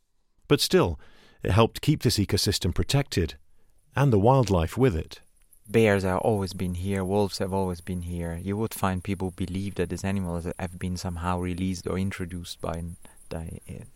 But 0.49 0.61
still, 0.61 0.99
it 1.43 1.53
helped 1.53 1.81
keep 1.81 2.03
this 2.03 2.19
ecosystem 2.19 2.75
protected, 2.75 3.37
and 3.97 4.13
the 4.13 4.19
wildlife 4.19 4.77
with 4.77 4.97
it. 4.97 5.21
Bears 5.69 6.03
have 6.03 6.19
always 6.19 6.53
been 6.53 6.75
here, 6.75 7.05
wolves 7.05 7.39
have 7.39 7.55
always 7.55 7.81
been 7.81 8.03
here. 8.03 8.39
You 8.43 8.57
would 8.57 8.75
find 8.75 9.03
people 9.03 9.31
believe 9.31 9.77
that 9.77 9.91
these 9.91 10.05
animals 10.05 10.47
have 10.59 10.79
been 10.79 10.97
somehow 10.97 11.39
released 11.39 11.87
or 11.87 11.99
introduced 11.99 12.61
by 12.61 12.83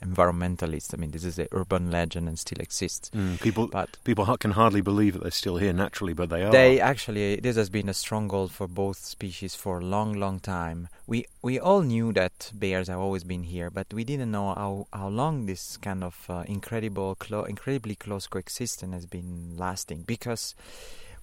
environmentalists. 0.05 0.95
I 0.95 0.97
mean, 0.97 1.11
this 1.11 1.25
is 1.25 1.39
an 1.39 1.49
urban 1.53 1.91
legend 1.91 2.29
and 2.29 2.39
still 2.39 2.61
exists. 2.61 3.11
Mm, 3.11 3.41
people, 3.41 3.69
but 3.69 3.97
people 4.05 4.25
can 4.37 4.53
hardly 4.53 4.81
believe 4.81 5.15
that 5.15 5.23
they're 5.23 5.31
still 5.31 5.57
here 5.57 5.73
naturally, 5.73 6.13
but 6.13 6.31
they 6.31 6.43
are. 6.43 6.53
They 6.53 6.81
actually, 6.81 7.37
this 7.37 7.57
has 7.57 7.71
been 7.71 7.89
a 7.89 7.95
stronghold 7.95 8.53
for 8.53 8.67
both 8.67 8.99
species 8.99 9.55
for 9.55 9.79
a 9.81 9.85
long, 9.85 10.15
long 10.15 10.41
time. 10.41 10.89
We 11.07 11.27
we 11.43 11.59
all 11.59 11.83
knew 11.83 12.13
that 12.13 12.51
bears 12.55 12.89
have 12.89 12.99
always 12.99 13.25
been 13.25 13.45
here, 13.45 13.71
but 13.71 13.93
we 13.93 14.05
didn't 14.05 14.31
know 14.31 14.55
how 14.55 14.87
how 14.93 15.09
long 15.09 15.47
this 15.47 15.77
kind 15.77 16.03
of 16.03 16.27
uh, 16.29 16.45
incredible, 16.47 17.15
clo- 17.15 17.45
incredibly 17.45 17.95
close 17.95 18.27
coexistence 18.27 18.95
has 18.95 19.07
been 19.07 19.57
lasting 19.57 20.03
because 20.07 20.55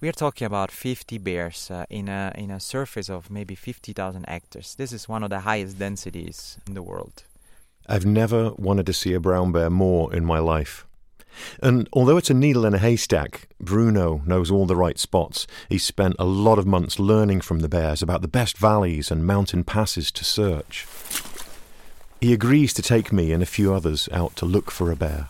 we 0.00 0.08
are 0.08 0.12
talking 0.12 0.46
about 0.46 0.70
50 0.70 1.18
bears 1.18 1.70
uh, 1.70 1.86
in 1.88 2.08
a 2.08 2.32
in 2.34 2.50
a 2.50 2.60
surface 2.60 3.08
of 3.08 3.30
maybe 3.30 3.54
50,000 3.54 4.24
hectares. 4.28 4.74
This 4.74 4.92
is 4.92 5.08
one 5.08 5.22
of 5.22 5.30
the 5.30 5.40
highest 5.40 5.78
densities 5.78 6.58
in 6.66 6.74
the 6.74 6.82
world. 6.82 7.24
I've 7.86 8.06
never 8.06 8.52
wanted 8.52 8.86
to 8.86 8.92
see 8.92 9.12
a 9.12 9.20
brown 9.20 9.52
bear 9.52 9.70
more 9.70 10.14
in 10.14 10.24
my 10.24 10.38
life. 10.38 10.86
And 11.62 11.88
although 11.92 12.16
it's 12.16 12.30
a 12.30 12.34
needle 12.34 12.64
in 12.64 12.74
a 12.74 12.78
haystack, 12.78 13.48
Bruno 13.60 14.22
knows 14.24 14.50
all 14.50 14.66
the 14.66 14.76
right 14.76 14.98
spots. 14.98 15.46
He's 15.68 15.84
spent 15.84 16.16
a 16.18 16.24
lot 16.24 16.58
of 16.58 16.66
months 16.66 16.98
learning 16.98 17.40
from 17.40 17.60
the 17.60 17.68
bears 17.68 18.02
about 18.02 18.22
the 18.22 18.28
best 18.28 18.56
valleys 18.56 19.10
and 19.10 19.26
mountain 19.26 19.64
passes 19.64 20.10
to 20.12 20.24
search. 20.24 20.86
He 22.20 22.32
agrees 22.32 22.72
to 22.74 22.82
take 22.82 23.12
me 23.12 23.32
and 23.32 23.42
a 23.42 23.46
few 23.46 23.74
others 23.74 24.08
out 24.12 24.36
to 24.36 24.46
look 24.46 24.70
for 24.70 24.90
a 24.90 24.96
bear. 24.96 25.28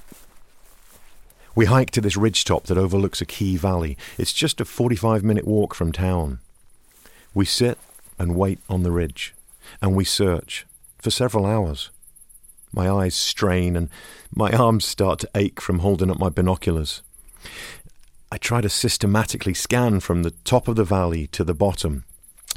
We 1.57 1.67
hike 1.67 1.91
to 1.93 2.01
this 2.01 2.17
ridgetop 2.17 2.65
that 2.65 2.79
overlooks 2.79 3.21
a 3.21 3.27
key 3.27 3.57
valley. 3.57 3.97
It's 4.19 4.33
just 4.33 4.61
a 4.61 4.65
45 4.65 5.23
minute 5.23 5.47
walk 5.47 5.75
from 5.75 5.93
town. 5.93 6.41
We 7.33 7.45
sit 7.45 7.79
and 8.19 8.37
wait 8.37 8.59
on 8.69 8.83
the 8.83 8.93
ridge, 8.93 9.35
and 9.81 9.97
we 9.97 10.05
search 10.05 10.67
for 10.99 11.11
several 11.11 11.47
hours. 11.47 11.91
My 12.75 12.91
eyes 12.91 13.15
strain 13.15 13.77
and 13.77 13.89
my 14.35 14.51
arms 14.51 14.85
start 14.85 15.21
to 15.21 15.31
ache 15.37 15.61
from 15.61 15.79
holding 15.79 16.11
up 16.11 16.19
my 16.19 16.29
binoculars. 16.29 17.03
I 18.33 18.37
try 18.37 18.61
to 18.61 18.69
systematically 18.69 19.55
scan 19.55 20.01
from 20.01 20.25
the 20.25 20.33
top 20.43 20.67
of 20.67 20.75
the 20.75 20.83
valley 20.83 21.29
to 21.29 21.45
the 21.45 21.55
bottom. 21.55 22.05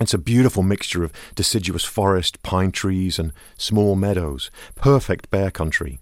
It's 0.01 0.15
a 0.15 0.19
beautiful 0.19 0.63
mixture 0.63 1.03
of 1.03 1.13
deciduous 1.35 1.83
forest, 1.83 2.41
pine 2.41 2.71
trees, 2.71 3.19
and 3.19 3.31
small 3.57 3.95
meadows. 3.95 4.49
Perfect 4.73 5.29
bear 5.29 5.51
country. 5.51 5.99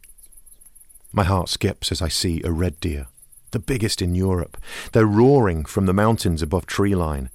My 1.12 1.26
heart 1.26 1.50
skips 1.50 1.92
as 1.92 2.02
I 2.02 2.08
see 2.08 2.42
a 2.44 2.52
red 2.54 2.80
deer, 2.80 3.08
the 3.52 3.60
biggest 3.60 4.02
in 4.02 4.16
Europe. 4.16 4.56
They're 4.94 5.06
roaring 5.06 5.66
from 5.66 5.88
the 5.88 5.94
mountains 5.94 6.42
above 6.42 6.66
tree 6.68 6.96
line. 6.96 7.30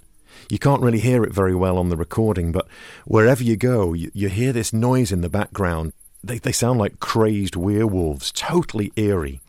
You 0.49 0.59
can't 0.59 0.83
really 0.83 1.01
hear 1.01 1.25
it 1.25 1.33
very 1.33 1.55
well 1.55 1.77
on 1.77 1.91
the 1.91 1.97
recording, 1.97 2.53
but 2.53 2.67
wherever 3.05 3.43
you 3.43 3.57
go, 3.57 3.93
you, 3.93 4.11
you 4.15 4.31
hear 4.31 4.55
this 4.55 4.73
noise 4.73 5.13
in 5.13 5.21
the 5.21 5.29
background 5.29 5.93
they, 6.23 6.39
they 6.39 6.53
sound 6.53 6.79
like 6.79 7.01
crazed 7.01 7.57
werewolves, 7.57 8.33
totally 8.33 8.93
eerie. 8.97 9.41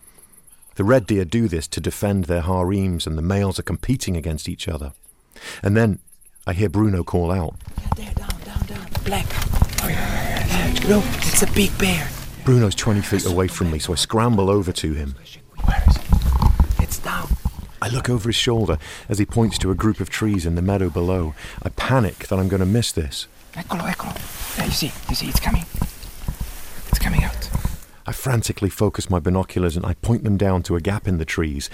The 0.76 0.84
red 0.84 1.06
deer 1.06 1.26
do 1.26 1.48
this 1.48 1.68
to 1.70 1.82
defend 1.82 2.26
their 2.26 2.42
harems, 2.42 3.06
and 3.06 3.18
the 3.18 3.22
males 3.22 3.60
are 3.60 3.64
competing 3.64 4.16
against 4.16 4.48
each 4.48 4.68
other. 4.68 4.94
And 5.62 5.76
then 5.76 6.00
I 6.48 6.54
hear 6.54 6.70
Bruno 6.70 7.04
call 7.04 7.32
out. 7.32 7.56
Yeah, 7.78 7.90
there, 7.96 8.14
down, 8.14 8.40
down, 8.46 8.66
down. 8.66 8.88
Black. 9.04 9.26
Oh, 9.84 9.88
yeah, 9.90 10.48
yeah, 10.48 10.74
yeah. 10.74 10.88
Look, 10.88 11.04
it's 11.18 11.44
a 11.44 11.52
big 11.52 11.78
bear. 11.78 12.08
Bruno's 12.46 12.76
20 12.76 13.02
feet 13.02 13.26
away 13.26 13.48
from 13.48 13.70
me, 13.70 13.80
so 13.80 13.94
I 13.94 13.96
scramble 13.96 14.50
over 14.50 14.72
to 14.72 14.94
him. 14.94 15.16
Where 15.66 15.84
is 15.88 15.98
it? 15.98 16.04
It's 16.80 17.00
down. 17.00 17.28
I 17.82 17.90
look 17.90 18.10
over 18.10 18.30
his 18.30 18.36
shoulder 18.36 18.78
as 19.10 19.20
he 19.20 19.26
points 19.26 19.58
to 19.60 19.72
a 19.72 19.76
group 19.76 20.00
of 20.00 20.10
trees 20.10 20.46
in 20.46 20.56
the 20.56 20.62
meadow 20.62 20.90
below. 20.90 21.36
I 21.62 21.70
panic 21.70 22.28
that 22.28 22.40
I'm 22.40 22.48
going 22.48 22.60
to 22.60 22.66
miss 22.66 22.92
this. 22.92 23.28
Eccolo, 23.56 23.86
eccolo. 23.86 24.14
There, 24.56 24.66
you 24.66 24.72
see, 24.72 24.92
you 25.10 25.16
see, 25.16 25.28
it's 25.28 25.40
coming. 25.40 25.66
I 28.06 28.12
frantically 28.12 28.70
focus 28.70 29.10
my 29.10 29.20
binoculars 29.20 29.76
and 29.76 29.86
I 29.86 29.94
point 29.96 30.24
them 30.24 30.38
down 30.38 30.64
to 30.64 30.76
a 30.76 30.82
gap 30.82 31.08
in 31.08 31.18
the 31.18 31.26
trees. 31.26 31.70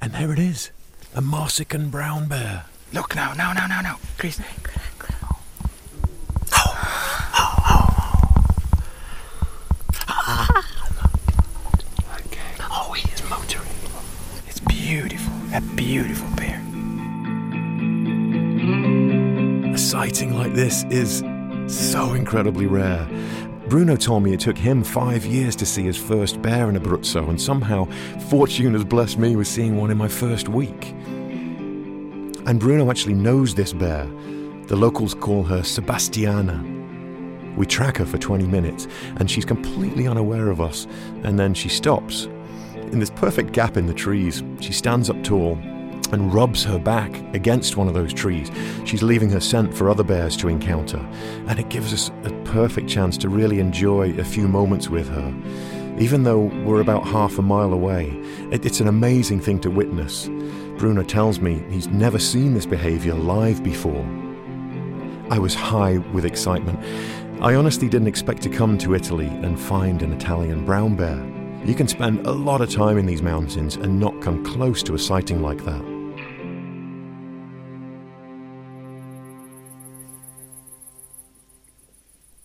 And 0.00 0.12
there 0.12 0.32
it 0.32 0.38
is 0.38 0.70
a 1.14 1.20
Marsican 1.20 1.90
brown 1.90 2.28
bear. 2.28 2.64
Look 2.92 3.14
now, 3.14 3.32
now, 3.34 3.52
now, 3.52 3.66
now, 3.66 3.80
now. 3.80 3.98
Chris. 4.18 4.38
Okay. 4.40 5.14
Oh, 12.70 12.92
he 12.96 13.10
is 13.12 13.28
motoring. 13.28 13.68
It's 14.46 14.60
beautiful. 14.60 15.32
A 15.54 15.60
beautiful 15.74 16.28
bear. 16.36 16.60
A 19.74 19.78
sighting 19.78 20.36
like 20.36 20.54
this 20.54 20.84
is 20.84 21.22
so 21.66 22.12
incredibly 22.14 22.66
rare. 22.66 23.08
Bruno 23.72 23.96
told 23.96 24.22
me 24.22 24.34
it 24.34 24.40
took 24.40 24.58
him 24.58 24.84
five 24.84 25.24
years 25.24 25.56
to 25.56 25.64
see 25.64 25.84
his 25.84 25.96
first 25.96 26.42
bear 26.42 26.68
in 26.68 26.76
Abruzzo, 26.76 27.30
and 27.30 27.40
somehow 27.40 27.86
fortune 28.28 28.74
has 28.74 28.84
blessed 28.84 29.16
me 29.16 29.34
with 29.34 29.48
seeing 29.48 29.78
one 29.78 29.90
in 29.90 29.96
my 29.96 30.08
first 30.08 30.46
week. 30.46 30.90
And 32.44 32.60
Bruno 32.60 32.90
actually 32.90 33.14
knows 33.14 33.54
this 33.54 33.72
bear. 33.72 34.04
The 34.66 34.76
locals 34.76 35.14
call 35.14 35.42
her 35.44 35.62
Sebastiana. 35.62 36.62
We 37.56 37.64
track 37.64 37.96
her 37.96 38.04
for 38.04 38.18
20 38.18 38.46
minutes, 38.46 38.88
and 39.16 39.30
she's 39.30 39.46
completely 39.46 40.06
unaware 40.06 40.50
of 40.50 40.60
us, 40.60 40.86
and 41.22 41.38
then 41.38 41.54
she 41.54 41.70
stops. 41.70 42.24
In 42.74 42.98
this 42.98 43.08
perfect 43.08 43.52
gap 43.52 43.78
in 43.78 43.86
the 43.86 43.94
trees, 43.94 44.42
she 44.60 44.74
stands 44.74 45.08
up 45.08 45.24
tall 45.24 45.58
and 46.12 46.32
rubs 46.32 46.62
her 46.64 46.78
back 46.78 47.12
against 47.34 47.76
one 47.76 47.88
of 47.88 47.94
those 47.94 48.12
trees. 48.12 48.50
She's 48.84 49.02
leaving 49.02 49.30
her 49.30 49.40
scent 49.40 49.74
for 49.74 49.90
other 49.90 50.04
bears 50.04 50.36
to 50.38 50.48
encounter, 50.48 50.98
and 51.48 51.58
it 51.58 51.68
gives 51.68 51.92
us 51.92 52.10
a 52.24 52.30
perfect 52.44 52.88
chance 52.88 53.16
to 53.18 53.28
really 53.28 53.58
enjoy 53.58 54.12
a 54.18 54.24
few 54.24 54.46
moments 54.46 54.88
with 54.88 55.08
her. 55.08 55.34
Even 55.98 56.22
though 56.22 56.50
we're 56.64 56.80
about 56.80 57.06
half 57.06 57.38
a 57.38 57.42
mile 57.42 57.72
away, 57.72 58.10
it's 58.50 58.80
an 58.80 58.88
amazing 58.88 59.40
thing 59.40 59.58
to 59.60 59.70
witness. 59.70 60.28
Bruno 60.78 61.02
tells 61.02 61.38
me 61.40 61.62
he's 61.70 61.88
never 61.88 62.18
seen 62.18 62.54
this 62.54 62.66
behavior 62.66 63.14
live 63.14 63.62
before. 63.62 64.04
I 65.30 65.38
was 65.38 65.54
high 65.54 65.98
with 66.12 66.24
excitement. 66.24 66.78
I 67.42 67.54
honestly 67.54 67.88
didn't 67.88 68.08
expect 68.08 68.42
to 68.42 68.50
come 68.50 68.78
to 68.78 68.94
Italy 68.94 69.26
and 69.26 69.58
find 69.58 70.02
an 70.02 70.12
Italian 70.12 70.64
brown 70.64 70.96
bear. 70.96 71.24
You 71.64 71.74
can 71.74 71.88
spend 71.88 72.26
a 72.26 72.32
lot 72.32 72.60
of 72.60 72.70
time 72.70 72.98
in 72.98 73.06
these 73.06 73.22
mountains 73.22 73.76
and 73.76 74.00
not 74.00 74.20
come 74.20 74.44
close 74.44 74.82
to 74.84 74.94
a 74.94 74.98
sighting 74.98 75.42
like 75.42 75.64
that. 75.64 75.91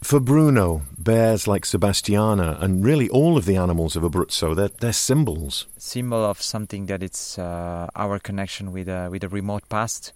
For 0.08 0.22
Bruno, 0.22 0.84
bears 0.98 1.50
like 1.50 1.66
Sebastiana 1.66 2.58
and 2.62 2.82
really 2.82 3.10
all 3.10 3.36
of 3.36 3.44
the 3.44 3.58
animals 3.58 3.98
of 3.98 4.04
Abruzzo, 4.04 4.56
they're, 4.56 4.70
they're 4.70 4.94
symbols. 4.94 5.68
Symbol 5.78 6.24
of 6.24 6.42
something 6.42 6.86
that 6.86 7.04
it's 7.04 7.38
uh, 7.38 7.90
our 7.94 8.18
connection 8.18 8.72
with, 8.72 8.88
uh, 8.88 9.10
with 9.12 9.24
the 9.24 9.28
remote 9.28 9.68
past, 9.68 10.14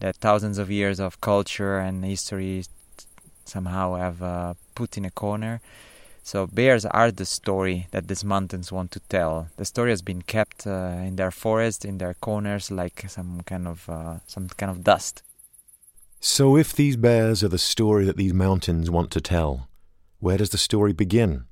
that 0.00 0.16
thousands 0.16 0.58
of 0.58 0.70
years 0.70 1.00
of 1.00 1.22
culture 1.22 1.78
and 1.78 2.04
history 2.04 2.66
somehow 3.46 3.94
have 3.94 4.22
uh, 4.22 4.52
put 4.74 4.98
in 4.98 5.06
a 5.06 5.10
corner. 5.10 5.62
So 6.22 6.46
bears 6.46 6.84
are 6.84 7.10
the 7.10 7.24
story 7.24 7.86
that 7.92 8.08
these 8.08 8.22
mountains 8.22 8.70
want 8.70 8.90
to 8.90 9.00
tell. 9.08 9.48
The 9.56 9.64
story 9.64 9.88
has 9.88 10.02
been 10.02 10.20
kept 10.20 10.66
uh, 10.66 10.98
in 11.02 11.16
their 11.16 11.30
forest, 11.30 11.86
in 11.86 11.96
their 11.96 12.12
corners, 12.12 12.70
like 12.70 13.06
some 13.08 13.40
kind 13.46 13.66
of 13.66 13.88
uh, 13.88 14.18
some 14.26 14.48
kind 14.50 14.70
of 14.70 14.84
dust. 14.84 15.22
So, 16.22 16.54
if 16.54 16.74
these 16.74 16.98
bears 16.98 17.42
are 17.42 17.48
the 17.48 17.56
story 17.56 18.04
that 18.04 18.18
these 18.18 18.34
mountains 18.34 18.90
want 18.90 19.10
to 19.12 19.22
tell, 19.22 19.70
where 20.18 20.36
does 20.36 20.50
the 20.50 20.58
story 20.58 20.92
begin? 20.92 21.44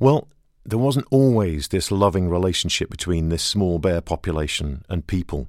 Well, 0.00 0.28
there 0.64 0.78
wasn't 0.78 1.08
always 1.10 1.68
this 1.68 1.90
loving 1.90 2.30
relationship 2.30 2.88
between 2.88 3.28
this 3.28 3.42
small 3.42 3.78
bear 3.78 4.00
population 4.00 4.82
and 4.88 5.06
people. 5.06 5.48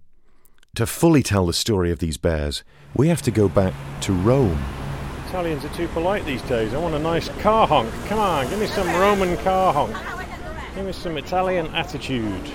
To 0.75 0.85
fully 0.85 1.23
tell 1.23 1.45
the 1.45 1.53
story 1.53 1.89
of 1.89 1.99
these 1.99 2.17
bears, 2.17 2.65
we 2.97 3.07
have 3.07 3.21
to 3.21 3.31
go 3.31 3.47
back 3.47 3.73
to 4.01 4.11
Rome. 4.11 4.61
Italians 5.27 5.63
are 5.63 5.73
too 5.73 5.87
polite 5.87 6.25
these 6.25 6.41
days. 6.41 6.73
I 6.73 6.79
want 6.79 6.95
a 6.95 6.99
nice 6.99 7.29
car 7.39 7.65
honk. 7.65 7.89
Come 8.07 8.19
on, 8.19 8.49
give 8.49 8.59
me 8.59 8.67
some 8.67 8.87
Roman 8.87 9.37
car 9.37 9.71
honk. 9.71 9.95
Give 10.75 10.85
me 10.85 10.91
some 10.91 11.17
Italian 11.17 11.67
attitude. 11.67 12.51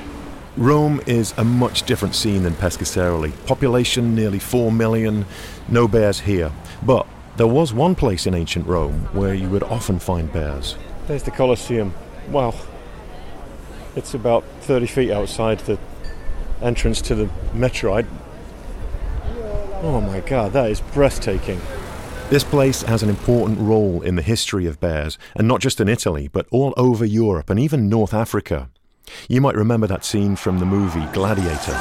Rome 0.57 1.01
is 1.07 1.33
a 1.39 1.45
much 1.45 1.85
different 1.85 2.15
scene 2.15 2.43
than 2.43 2.53
Pescasseroli. 2.53 3.33
Population 3.47 4.15
nearly 4.15 4.39
4 4.39 4.71
million, 4.71 5.25
no 5.69 5.89
bears 5.89 6.21
here. 6.21 6.53
But 6.83 7.07
there 7.39 7.47
was 7.47 7.73
one 7.73 7.95
place 7.95 8.27
in 8.27 8.35
ancient 8.35 8.67
Rome 8.67 9.09
where 9.15 9.33
you 9.33 9.49
would 9.49 9.63
often 9.63 9.99
find 9.99 10.31
bears. 10.31 10.77
There's 11.07 11.23
the 11.23 11.31
Colosseum. 11.31 11.95
Wow. 12.29 12.55
It's 13.97 14.13
about 14.13 14.45
30 14.61 14.87
feet 14.87 15.11
outside 15.11 15.61
the 15.61 15.79
entrance 16.61 17.01
to 17.03 17.15
the 17.15 17.31
Metro. 17.55 18.05
Oh 19.81 20.03
my 20.03 20.21
god, 20.21 20.53
that 20.53 20.71
is 20.71 20.81
breathtaking. 20.81 21.61
This 22.29 22.45
place 22.45 22.83
has 22.83 23.03
an 23.03 23.09
important 23.09 23.59
role 23.59 24.01
in 24.03 24.17
the 24.17 24.23
history 24.23 24.67
of 24.67 24.81
bears, 24.81 25.19
and 25.35 25.49
not 25.49 25.61
just 25.61 25.81
in 25.81 25.89
Italy, 25.89 26.29
but 26.29 26.47
all 26.51 26.73
over 26.77 27.05
Europe 27.05 27.51
and 27.51 27.59
even 27.59 27.89
North 27.89 28.15
Africa. 28.15 28.71
You 29.29 29.41
might 29.41 29.55
remember 29.55 29.87
that 29.87 30.05
scene 30.05 30.37
from 30.37 30.59
the 30.59 30.67
movie 30.67 31.07
Gladiator. 31.13 31.79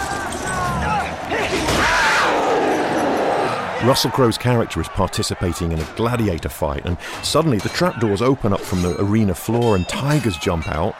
Russell 3.83 4.11
Crowe's 4.11 4.37
character 4.37 4.79
is 4.79 4.87
participating 4.89 5.71
in 5.71 5.79
a 5.79 5.93
gladiator 5.95 6.49
fight, 6.49 6.85
and 6.85 6.97
suddenly 7.23 7.57
the 7.57 7.69
trapdoors 7.69 8.21
open 8.21 8.53
up 8.53 8.61
from 8.61 8.83
the 8.83 8.95
arena 9.01 9.33
floor, 9.33 9.75
and 9.75 9.87
tigers 9.87 10.37
jump 10.37 10.67
out 10.67 10.95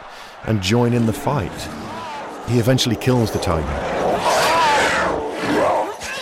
and 0.45 0.63
join 0.63 0.93
in 0.93 1.05
the 1.05 1.13
fight. 1.13 1.51
He 2.49 2.57
eventually 2.57 2.95
kills 2.95 3.31
the 3.31 3.37
tiger. 3.37 3.67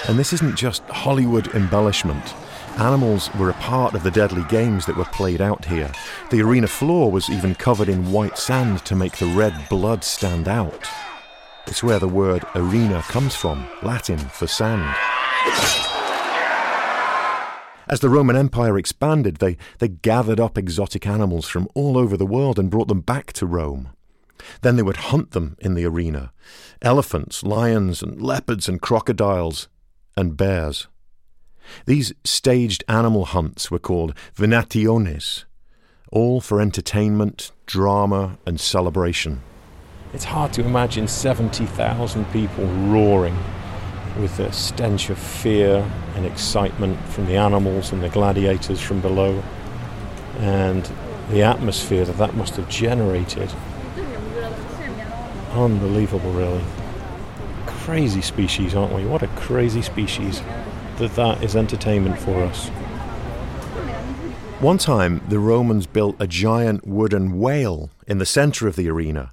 And 0.10 0.20
this 0.20 0.34
isn't 0.34 0.58
just 0.58 0.84
Hollywood 0.90 1.56
embellishment. 1.56 2.34
Animals 2.78 3.34
were 3.36 3.50
a 3.50 3.54
part 3.56 3.94
of 3.94 4.04
the 4.04 4.12
deadly 4.12 4.44
games 4.50 4.86
that 4.86 4.96
were 4.96 5.06
played 5.06 5.42
out 5.42 5.66
here. 5.66 5.92
The 6.32 6.42
arena 6.42 6.68
floor 6.68 7.12
was 7.12 7.30
even 7.30 7.56
covered 7.56 7.90
in 7.90 8.12
white 8.12 8.38
sand 8.38 8.86
to 8.86 8.96
make 8.96 9.18
the 9.18 9.26
red 9.26 9.68
blood 9.70 10.04
stand 10.04 10.48
out. 10.48 10.88
It's 11.68 11.84
where 11.84 12.00
the 12.00 12.08
word 12.08 12.46
arena 12.56 13.02
comes 13.04 13.36
from, 13.36 13.68
Latin 13.84 14.18
for 14.18 14.48
sand. 14.48 14.96
As 17.88 18.00
the 18.02 18.10
Roman 18.10 18.36
Empire 18.36 18.78
expanded, 18.78 19.38
they, 19.38 19.58
they 19.80 19.88
gathered 19.88 20.40
up 20.40 20.58
exotic 20.58 21.08
animals 21.08 21.48
from 21.48 21.68
all 21.74 21.98
over 21.98 22.16
the 22.16 22.26
world 22.26 22.60
and 22.60 22.70
brought 22.70 22.88
them 22.88 23.02
back 23.02 23.34
to 23.34 23.46
Rome. 23.46 23.90
Then 24.62 24.76
they 24.76 24.84
would 24.84 24.98
hunt 24.98 25.32
them 25.32 25.58
in 25.60 25.74
the 25.74 25.86
arena 25.86 26.32
elephants, 26.82 27.44
lions, 27.44 28.02
and 28.02 28.22
leopards, 28.22 28.70
and 28.70 28.82
crocodiles, 28.82 29.68
and 30.16 30.38
bears. 30.38 30.88
These 31.86 32.14
staged 32.24 32.84
animal 32.88 33.26
hunts 33.26 33.70
were 33.70 33.80
called 33.80 34.16
venationes, 34.36 35.46
all 36.12 36.42
for 36.42 36.62
entertainment, 36.62 37.52
drama, 37.66 38.38
and 38.46 38.60
celebration. 38.60 39.42
It's 40.14 40.24
hard 40.24 40.54
to 40.54 40.66
imagine 40.66 41.08
70,000 41.08 42.26
people 42.32 42.66
roaring 42.66 43.38
with 44.20 44.36
the 44.38 44.52
stench 44.52 45.10
of 45.10 45.20
fear 45.20 45.90
and 46.16 46.26
excitement 46.26 47.00
from 47.10 47.28
the 47.28 47.38
animals 47.38 47.92
and 47.92 48.02
the 48.02 48.10
gladiators 48.10 48.82
from 48.82 49.02
below, 49.02 49.44
and 50.40 50.90
the 51.30 51.44
atmosphere 51.44 52.06
that 52.06 52.18
that 52.18 52.34
must 52.34 52.56
have 52.56 52.68
generated. 52.70 53.52
Unbelievable, 55.52 56.32
really. 56.32 56.64
Crazy 57.68 58.22
species, 58.22 58.74
aren't 58.74 58.94
we? 58.94 59.06
What 59.06 59.22
a 59.22 59.28
crazy 59.28 59.82
species 59.82 60.42
that 61.00 61.16
that 61.16 61.44
is 61.44 61.56
entertainment 61.56 62.20
for 62.20 62.44
us. 62.44 62.70
One 64.60 64.78
time, 64.78 65.22
the 65.30 65.40
Romans 65.40 65.88
built 65.88 66.18
a 66.20 66.28
giant 66.28 66.86
wooden 66.86 67.40
whale 67.40 67.90
in 68.08 68.18
the 68.18 68.26
center 68.26 68.68
of 68.68 68.76
the 68.76 68.90
arena, 68.90 69.32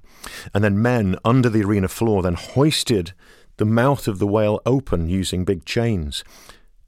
and 0.53 0.63
then 0.63 0.81
men 0.81 1.17
under 1.25 1.49
the 1.49 1.63
arena 1.63 1.89
floor 1.89 2.23
then 2.23 2.35
hoisted 2.35 3.13
the 3.57 3.65
mouth 3.65 4.07
of 4.07 4.19
the 4.19 4.27
whale 4.27 4.61
open 4.65 5.09
using 5.09 5.43
big 5.43 5.65
chains, 5.65 6.23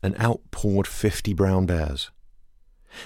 and 0.01 0.15
out 0.17 0.39
poured 0.51 0.87
50 0.87 1.33
brown 1.33 1.65
bears. 1.65 2.11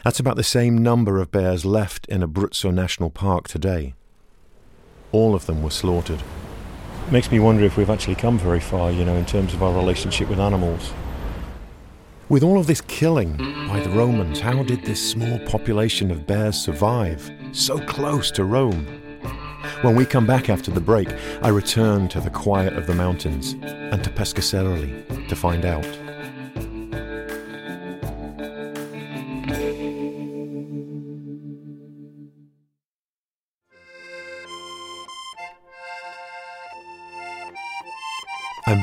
That's 0.03 0.19
about 0.19 0.36
the 0.36 0.43
same 0.43 0.83
number 0.83 1.19
of 1.19 1.31
bears 1.31 1.65
left 1.65 2.05
in 2.07 2.21
Abruzzo 2.21 2.73
National 2.73 3.09
Park 3.09 3.47
today. 3.47 3.95
All 5.12 5.33
of 5.33 5.45
them 5.45 5.63
were 5.63 5.71
slaughtered. 5.71 6.21
It 7.07 7.12
Makes 7.12 7.31
me 7.31 7.39
wonder 7.39 7.63
if 7.63 7.75
we've 7.75 7.89
actually 7.89 8.15
come 8.15 8.38
very 8.38 8.59
far, 8.59 8.91
you 8.91 9.03
know, 9.03 9.15
in 9.15 9.25
terms 9.25 9.53
of 9.53 9.63
our 9.63 9.73
relationship 9.73 10.29
with 10.29 10.39
animals. 10.39 10.93
With 12.29 12.41
all 12.41 12.57
of 12.57 12.67
this 12.67 12.79
killing 12.79 13.36
by 13.67 13.81
the 13.81 13.89
Romans, 13.89 14.39
how 14.39 14.63
did 14.63 14.86
this 14.86 15.12
small 15.12 15.39
population 15.39 16.09
of 16.09 16.25
bears 16.25 16.55
survive 16.55 17.29
so 17.51 17.77
close 17.79 18.31
to 18.31 18.45
Rome? 18.45 18.86
When 19.81 19.95
we 19.95 20.05
come 20.05 20.25
back 20.25 20.49
after 20.49 20.71
the 20.71 20.79
break, 20.79 21.09
I 21.41 21.49
return 21.49 22.07
to 22.07 22.21
the 22.21 22.29
quiet 22.29 22.73
of 22.73 22.88
the 22.88 22.95
mountains 22.95 23.57
and 23.62 24.01
to 24.05 24.09
Pescasseroli 24.09 25.27
to 25.27 25.36
find 25.36 25.65
out. 25.65 25.86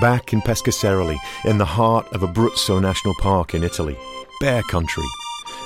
Back 0.01 0.33
in 0.33 0.41
Pescasseroli, 0.41 1.19
in 1.45 1.59
the 1.59 1.65
heart 1.65 2.11
of 2.15 2.23
Abruzzo 2.23 2.81
National 2.81 3.15
Park 3.17 3.55
in 3.55 3.63
Italy, 3.63 3.99
bear 4.41 4.63
country. 4.63 5.05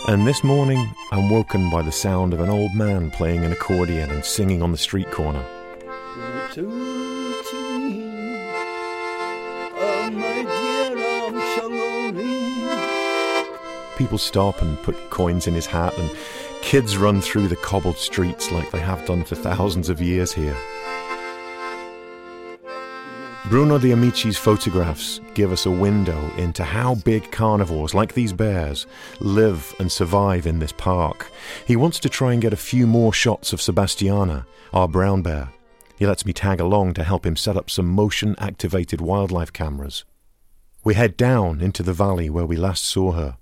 And 0.08 0.26
this 0.26 0.42
morning, 0.42 0.92
I'm 1.12 1.30
woken 1.30 1.70
by 1.70 1.82
the 1.82 1.92
sound 1.92 2.34
of 2.34 2.40
an 2.40 2.48
old 2.48 2.74
man 2.74 3.12
playing 3.12 3.44
an 3.44 3.52
accordion 3.52 4.10
and 4.10 4.24
singing 4.24 4.60
on 4.60 4.72
the 4.72 4.78
street 4.78 5.10
corner. 5.12 5.44
People 13.96 14.18
stop 14.18 14.60
and 14.60 14.82
put 14.82 15.10
coins 15.10 15.46
in 15.46 15.54
his 15.54 15.66
hat, 15.66 15.96
and 15.96 16.10
kids 16.60 16.96
run 16.96 17.20
through 17.20 17.46
the 17.46 17.56
cobbled 17.56 17.98
streets 17.98 18.50
like 18.50 18.70
they 18.72 18.80
have 18.80 19.06
done 19.06 19.22
for 19.22 19.36
thousands 19.36 19.88
of 19.88 20.02
years 20.02 20.32
here. 20.32 20.56
Bruno 23.50 23.78
D'Amicis 23.78 24.38
photographs 24.38 25.20
give 25.34 25.52
us 25.52 25.66
a 25.66 25.70
window 25.70 26.18
into 26.38 26.64
how 26.64 26.94
big 26.94 27.30
carnivores 27.30 27.92
like 27.92 28.14
these 28.14 28.32
bears 28.32 28.86
live 29.20 29.74
and 29.78 29.92
survive 29.92 30.46
in 30.46 30.58
this 30.58 30.72
park. 30.72 31.30
He 31.66 31.76
wants 31.76 32.00
to 32.00 32.08
try 32.08 32.32
and 32.32 32.40
get 32.40 32.54
a 32.54 32.56
few 32.56 32.86
more 32.86 33.12
shots 33.12 33.52
of 33.52 33.60
Sebastiana, 33.60 34.46
our 34.72 34.88
brown 34.88 35.20
bear. 35.20 35.50
He 35.98 36.06
lets 36.06 36.24
me 36.24 36.32
tag 36.32 36.58
along 36.58 36.94
to 36.94 37.04
help 37.04 37.26
him 37.26 37.36
set 37.36 37.54
up 37.54 37.68
some 37.68 37.86
motion 37.86 38.34
activated 38.38 39.02
wildlife 39.02 39.52
cameras. 39.52 40.06
We 40.82 40.94
head 40.94 41.14
down 41.14 41.60
into 41.60 41.82
the 41.82 41.92
valley 41.92 42.30
where 42.30 42.46
we 42.46 42.56
last 42.56 42.86
saw 42.86 43.12
her. 43.12 43.36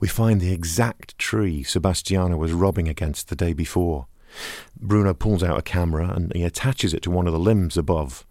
We 0.00 0.08
find 0.08 0.40
the 0.40 0.52
exact 0.52 1.16
tree 1.18 1.62
Sebastiana 1.62 2.36
was 2.36 2.52
rubbing 2.52 2.88
against 2.88 3.28
the 3.28 3.36
day 3.36 3.52
before. 3.52 4.08
Bruno 4.76 5.14
pulls 5.14 5.44
out 5.44 5.58
a 5.58 5.62
camera 5.62 6.12
and 6.16 6.32
he 6.34 6.42
attaches 6.42 6.92
it 6.92 7.02
to 7.02 7.12
one 7.12 7.28
of 7.28 7.32
the 7.32 7.38
limbs 7.38 7.76
above 7.76 8.26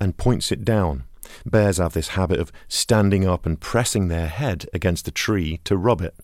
and 0.00 0.16
points 0.16 0.52
it 0.52 0.64
down. 0.64 1.04
Bears 1.44 1.78
have 1.78 1.92
this 1.92 2.08
habit 2.08 2.38
of 2.38 2.52
standing 2.68 3.26
up 3.26 3.46
and 3.46 3.60
pressing 3.60 4.08
their 4.08 4.28
head 4.28 4.66
against 4.72 5.08
a 5.08 5.10
tree 5.10 5.60
to 5.64 5.76
rub 5.76 6.00
it. 6.00 6.14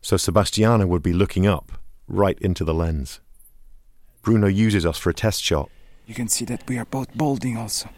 So 0.00 0.16
Sebastiana 0.16 0.86
would 0.86 1.02
be 1.02 1.12
looking 1.12 1.46
up, 1.46 1.72
right 2.08 2.38
into 2.40 2.64
the 2.64 2.74
lens. 2.74 3.20
Bruno 4.22 4.48
uses 4.48 4.84
us 4.84 4.98
for 4.98 5.10
a 5.10 5.14
test 5.14 5.42
shot. 5.42 5.70
You 6.06 6.14
can 6.14 6.28
see 6.28 6.44
that 6.46 6.66
we 6.68 6.78
are 6.78 6.84
both 6.84 7.16
balding 7.16 7.56
also. 7.56 7.88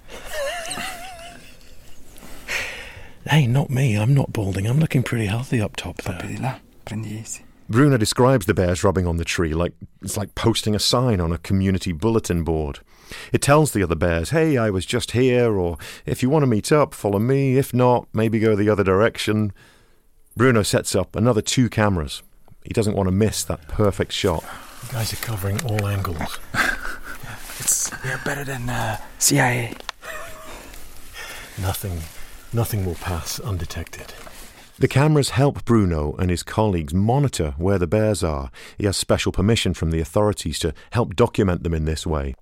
hey, 3.29 3.46
not 3.46 3.70
me. 3.70 3.96
I'm 3.96 4.14
not 4.14 4.33
balding. 4.33 4.66
I'm 4.66 4.79
looking 4.79 5.03
pretty 5.03 5.27
healthy 5.27 5.61
up 5.61 5.77
top 5.77 6.03
there. 6.03 6.18
Prendi 6.18 6.38
là, 6.38 6.61
prendi 6.85 7.20
easy. 7.20 7.44
Bruno 7.68 7.96
describes 7.96 8.46
the 8.46 8.55
bears 8.55 8.85
rubbing 8.85 9.07
on 9.07 9.16
the 9.16 9.24
tree 9.24 9.55
like 9.55 9.72
it's 10.03 10.16
like 10.16 10.35
posting 10.35 10.74
a 10.74 10.79
sign 10.79 11.20
on 11.20 11.33
a 11.33 11.38
community 11.38 11.92
bulletin 11.92 12.44
board. 12.44 12.81
It 13.33 13.42
tells 13.42 13.72
the 13.72 13.83
other 13.83 13.94
bears, 13.94 14.31
hey, 14.31 14.57
I 14.57 14.70
was 14.70 14.87
just 14.87 15.12
here, 15.12 15.57
or 15.57 15.79
if 16.07 16.22
you 16.22 16.31
want 16.31 16.42
to 16.42 16.46
meet 16.46 16.72
up, 16.72 16.94
follow 16.94 17.18
me. 17.18 17.57
If 17.57 17.72
not, 17.72 18.09
maybe 18.12 18.38
go 18.38 18.57
the 18.57 18.68
other 18.68 18.85
direction. 18.85 19.53
Bruno 20.37 20.62
sets 20.62 20.94
up 20.94 21.14
another 21.14 21.42
two 21.42 21.68
cameras. 21.68 22.22
He 22.64 22.72
doesn't 22.72 22.96
want 22.96 23.09
to 23.09 23.12
miss 23.12 23.44
that 23.44 23.68
perfect 23.68 24.12
shot. 24.12 24.42
You 24.87 24.92
guys 24.92 25.12
are 25.12 25.16
covering 25.16 25.62
all 25.64 25.87
angles. 25.87 26.38
It's 27.61 27.90
we're 28.05 28.20
better 28.24 28.44
than 28.44 28.68
uh, 28.68 29.00
CIA. 29.18 29.74
Nothing, 31.61 32.00
nothing 32.53 32.85
will 32.85 32.96
pass 32.96 33.38
undetected. 33.38 34.12
The 34.77 34.89
cameras 34.89 35.31
help 35.31 35.65
Bruno 35.65 36.17
and 36.19 36.31
his 36.31 36.43
colleagues 36.43 36.93
monitor 36.93 37.55
where 37.59 37.79
the 37.79 37.87
bears 37.87 38.25
are. 38.25 38.51
He 38.77 38.87
has 38.87 38.97
special 38.97 39.31
permission 39.31 39.73
from 39.73 39.93
the 39.93 40.01
authorities 40.01 40.59
to 40.61 40.75
help 40.91 41.15
document 41.15 41.63
them 41.63 41.75
in 41.75 41.85
this 41.85 42.05
way. 42.05 42.35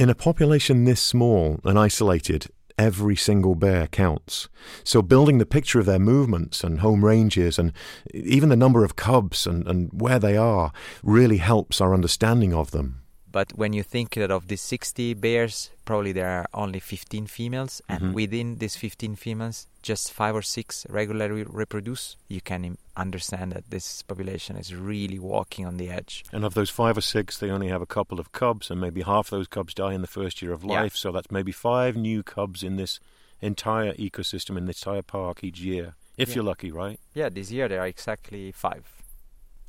In 0.00 0.10
a 0.10 0.16
population 0.16 0.84
this 0.84 1.00
small 1.00 1.60
and 1.62 1.78
isolated, 1.78 2.48
every 2.76 3.14
single 3.14 3.54
bear 3.54 3.86
counts. 3.86 4.48
So 4.82 5.00
building 5.00 5.38
the 5.38 5.46
picture 5.46 5.78
of 5.78 5.86
their 5.86 6.00
movements 6.00 6.64
and 6.64 6.80
home 6.80 7.04
ranges 7.04 7.56
and 7.56 7.72
even 8.12 8.48
the 8.48 8.56
number 8.56 8.84
of 8.84 8.96
cubs 8.96 9.46
and, 9.46 9.66
and 9.68 9.90
where 9.92 10.18
they 10.18 10.36
are 10.36 10.72
really 11.04 11.38
helps 11.38 11.80
our 11.80 11.94
understanding 11.94 12.52
of 12.52 12.72
them. 12.72 13.02
But 13.30 13.52
when 13.54 13.72
you 13.72 13.82
think 13.82 14.14
that 14.14 14.30
of 14.30 14.48
these 14.48 14.62
60 14.62 15.14
bears, 15.14 15.70
probably 15.84 16.12
there 16.12 16.28
are 16.28 16.46
only 16.54 16.80
15 16.80 17.26
females, 17.26 17.82
and 17.88 18.00
Mhm. 18.00 18.12
within 18.14 18.56
these 18.58 18.74
15 18.76 19.16
females, 19.16 19.66
just 19.82 20.12
five 20.12 20.34
or 20.34 20.42
six 20.42 20.86
regularly 20.88 21.44
reproduce. 21.44 22.16
You 22.28 22.40
can 22.40 22.78
understand 22.96 23.52
that 23.52 23.70
this 23.70 24.02
population 24.02 24.56
is 24.56 24.74
really 24.74 25.18
walking 25.18 25.66
on 25.66 25.76
the 25.76 25.90
edge. 25.90 26.24
And 26.32 26.44
of 26.44 26.54
those 26.54 26.70
five 26.70 26.96
or 26.96 27.00
six, 27.02 27.38
they 27.38 27.50
only 27.50 27.68
have 27.68 27.82
a 27.82 27.86
couple 27.86 28.18
of 28.18 28.32
cubs, 28.32 28.70
and 28.70 28.80
maybe 28.80 29.02
half 29.02 29.30
those 29.30 29.46
cubs 29.48 29.74
die 29.74 29.92
in 29.94 30.00
the 30.00 30.06
first 30.06 30.40
year 30.42 30.52
of 30.52 30.64
Yeah. 30.64 30.82
life. 30.82 30.96
So 30.96 31.12
that's 31.12 31.30
maybe 31.30 31.52
five 31.52 31.96
new 31.96 32.22
cubs 32.22 32.62
in 32.62 32.76
this 32.76 32.98
entire 33.40 33.92
ecosystem, 33.94 34.56
in 34.56 34.66
this 34.66 34.82
entire 34.82 35.02
park 35.02 35.44
each 35.44 35.60
year, 35.60 35.94
if 36.16 36.28
Yeah. 36.30 36.36
you're 36.36 36.44
lucky, 36.44 36.72
right? 36.72 36.98
Yeah, 37.14 37.28
this 37.28 37.50
year 37.52 37.68
there 37.68 37.80
are 37.80 37.86
exactly 37.86 38.52
five. 38.52 38.84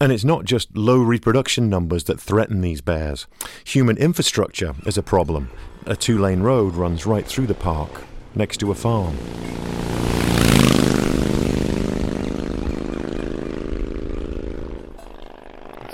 And 0.02 0.14
it's 0.14 0.24
not 0.24 0.46
just 0.46 0.78
low 0.78 1.02
reproduction 1.02 1.70
numbers 1.70 2.06
that 2.06 2.22
threaten 2.22 2.62
these 2.62 2.80
bears. 2.80 3.28
Human 3.66 3.98
infrastructure 3.98 4.74
is 4.86 4.98
a 4.98 5.04
problem. 5.04 5.50
A 5.86 5.96
two 5.96 6.18
lane 6.18 6.40
road 6.40 6.76
runs 6.76 7.06
right 7.06 7.26
through 7.26 7.48
the 7.48 7.54
park, 7.54 8.04
next 8.34 8.58
to 8.62 8.72
a 8.72 8.76
farm. 8.76 9.18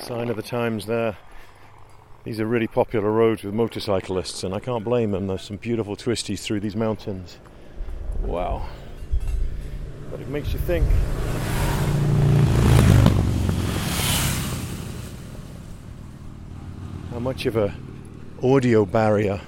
Sign 0.03 0.29
of 0.29 0.35
the 0.35 0.43
times 0.43 0.85
there. 0.85 1.17
These 2.25 2.39
are 2.39 2.45
really 2.45 2.67
popular 2.67 3.11
roads 3.11 3.43
with 3.43 3.55
motorcyclists, 3.55 4.43
and 4.43 4.53
I 4.53 4.59
can't 4.59 4.83
blame 4.83 5.11
them. 5.11 5.25
There's 5.25 5.41
some 5.41 5.57
beautiful 5.57 5.95
twisties 5.95 6.41
through 6.43 6.59
these 6.59 6.75
mountains. 6.75 7.39
Wow. 8.21 8.67
But 10.11 10.19
it 10.19 10.27
makes 10.27 10.53
you 10.53 10.59
think. 10.59 10.85
Much 17.25 17.47
of 17.47 17.57
a 17.57 17.73
audio 18.43 18.85
barrier 18.85 19.41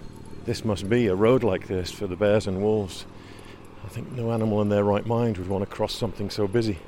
this 0.46 0.66
must 0.66 0.90
be, 0.90 1.06
a 1.06 1.14
road 1.14 1.44
like 1.44 1.68
this, 1.68 1.92
for 1.92 2.08
the 2.08 2.16
bears 2.16 2.48
and 2.48 2.60
wolves. 2.60 3.06
I 3.86 3.88
think 3.88 4.12
no 4.14 4.32
animal 4.32 4.64
in 4.64 4.70
their 4.70 4.84
right 4.84 5.06
mind 5.06 5.38
would 5.38 5.48
want 5.48 5.64
to 5.64 5.70
cross 5.70 5.94
something 5.94 6.32
so 6.32 6.48
busy. 6.48 6.80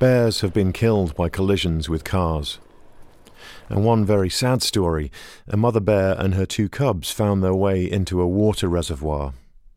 Bears 0.00 0.40
have 0.40 0.52
been 0.52 0.72
killed 0.72 1.14
by 1.14 1.28
collisions 1.28 1.88
with 1.88 2.02
cars. 2.02 2.58
And 3.68 3.84
one 3.84 4.04
very 4.04 4.28
sad 4.28 4.62
story 4.62 5.12
a 5.46 5.56
mother 5.56 5.78
bear 5.78 6.16
and 6.18 6.34
her 6.34 6.46
two 6.46 6.68
cubs 6.68 7.12
found 7.12 7.44
their 7.44 7.54
way 7.54 7.88
into 7.88 8.20
a 8.20 8.26
water 8.26 8.66
reservoir. 8.66 9.34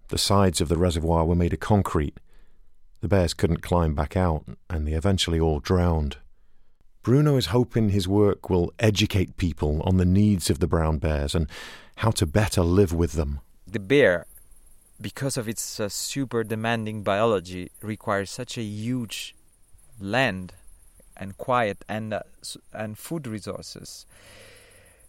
The 0.08 0.18
sides 0.18 0.62
of 0.62 0.68
the 0.68 0.78
reservoir 0.78 1.26
were 1.26 1.36
made 1.36 1.54
of 1.54 1.60
concrete. 1.60 2.20
The 3.02 3.08
bears 3.08 3.36
couldn't 3.36 3.62
climb 3.62 3.94
back 3.94 4.18
out, 4.18 4.46
and 4.68 4.88
they 4.88 4.94
eventually 4.94 5.40
all 5.40 5.60
drowned. 5.60 6.18
Bruno 7.04 7.36
is 7.36 7.48
hoping 7.48 7.90
his 7.90 8.08
work 8.08 8.50
will 8.50 8.72
educate 8.80 9.36
people 9.36 9.82
on 9.84 9.98
the 9.98 10.06
needs 10.06 10.50
of 10.50 10.60
the 10.60 10.68
brown 10.68 11.00
bears 11.00 11.36
and 11.36 11.48
how 11.98 12.12
to 12.12 12.26
better 12.26 12.64
live 12.64 12.94
with 12.94 13.12
them. 13.12 13.42
The 13.68 13.80
bear, 13.80 14.26
because 15.02 15.36
of 15.36 15.50
its 15.50 15.80
uh, 15.82 15.90
super 15.90 16.46
demanding 16.46 17.04
biology, 17.04 17.72
requires 17.82 18.32
such 18.32 18.58
a 18.58 18.64
huge 18.64 19.36
land 20.00 20.54
and 21.18 21.38
quiet 21.38 21.84
and 21.90 22.14
uh, 22.14 22.22
and 22.74 22.98
food 22.98 23.28
resources 23.28 24.06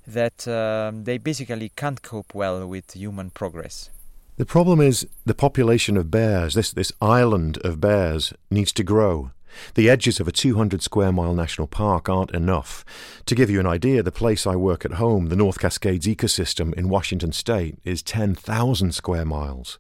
that 0.07 0.47
um, 0.49 1.05
they 1.05 1.17
basically 1.17 1.71
can't 1.77 2.03
cope 2.03 2.35
well 2.35 2.67
with 2.67 2.93
human 2.93 3.31
progress. 3.31 3.89
The 4.37 4.45
problem 4.45 4.81
is 4.81 5.07
the 5.25 5.35
population 5.35 5.97
of 5.97 6.11
bears, 6.11 6.55
this, 6.55 6.73
this 6.73 6.93
island 7.01 7.59
of 7.59 7.81
bears, 7.81 8.33
needs 8.51 8.73
to 8.73 8.83
grow. 8.83 9.31
The 9.75 9.91
edges 9.91 10.21
of 10.21 10.29
a 10.29 10.33
200 10.33 10.83
square 10.83 11.13
mile 11.13 11.35
national 11.35 11.67
park 11.67 12.09
aren't 12.09 12.33
enough. 12.33 12.85
To 13.27 13.35
give 13.35 13.51
you 13.51 13.61
an 13.61 13.67
idea, 13.67 14.03
the 14.03 14.13
place 14.13 14.47
I 14.47 14.57
work 14.57 14.85
at 14.85 14.93
home, 14.93 15.27
the 15.27 15.37
North 15.37 15.59
Cascades 15.59 16.07
ecosystem 16.07 16.75
in 16.75 16.89
Washington 16.89 17.33
state, 17.33 17.79
is 17.85 18.03
10,000 18.03 18.95
square 18.95 19.25
miles. 19.25 19.79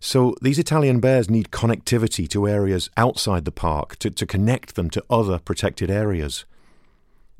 So 0.00 0.34
these 0.42 0.58
Italian 0.58 1.00
bears 1.00 1.30
need 1.30 1.50
connectivity 1.50 2.28
to 2.28 2.46
areas 2.46 2.90
outside 2.96 3.44
the 3.44 3.50
park 3.50 3.96
to, 4.00 4.10
to 4.10 4.26
connect 4.26 4.74
them 4.74 4.90
to 4.90 5.04
other 5.08 5.38
protected 5.38 5.90
areas. 5.90 6.44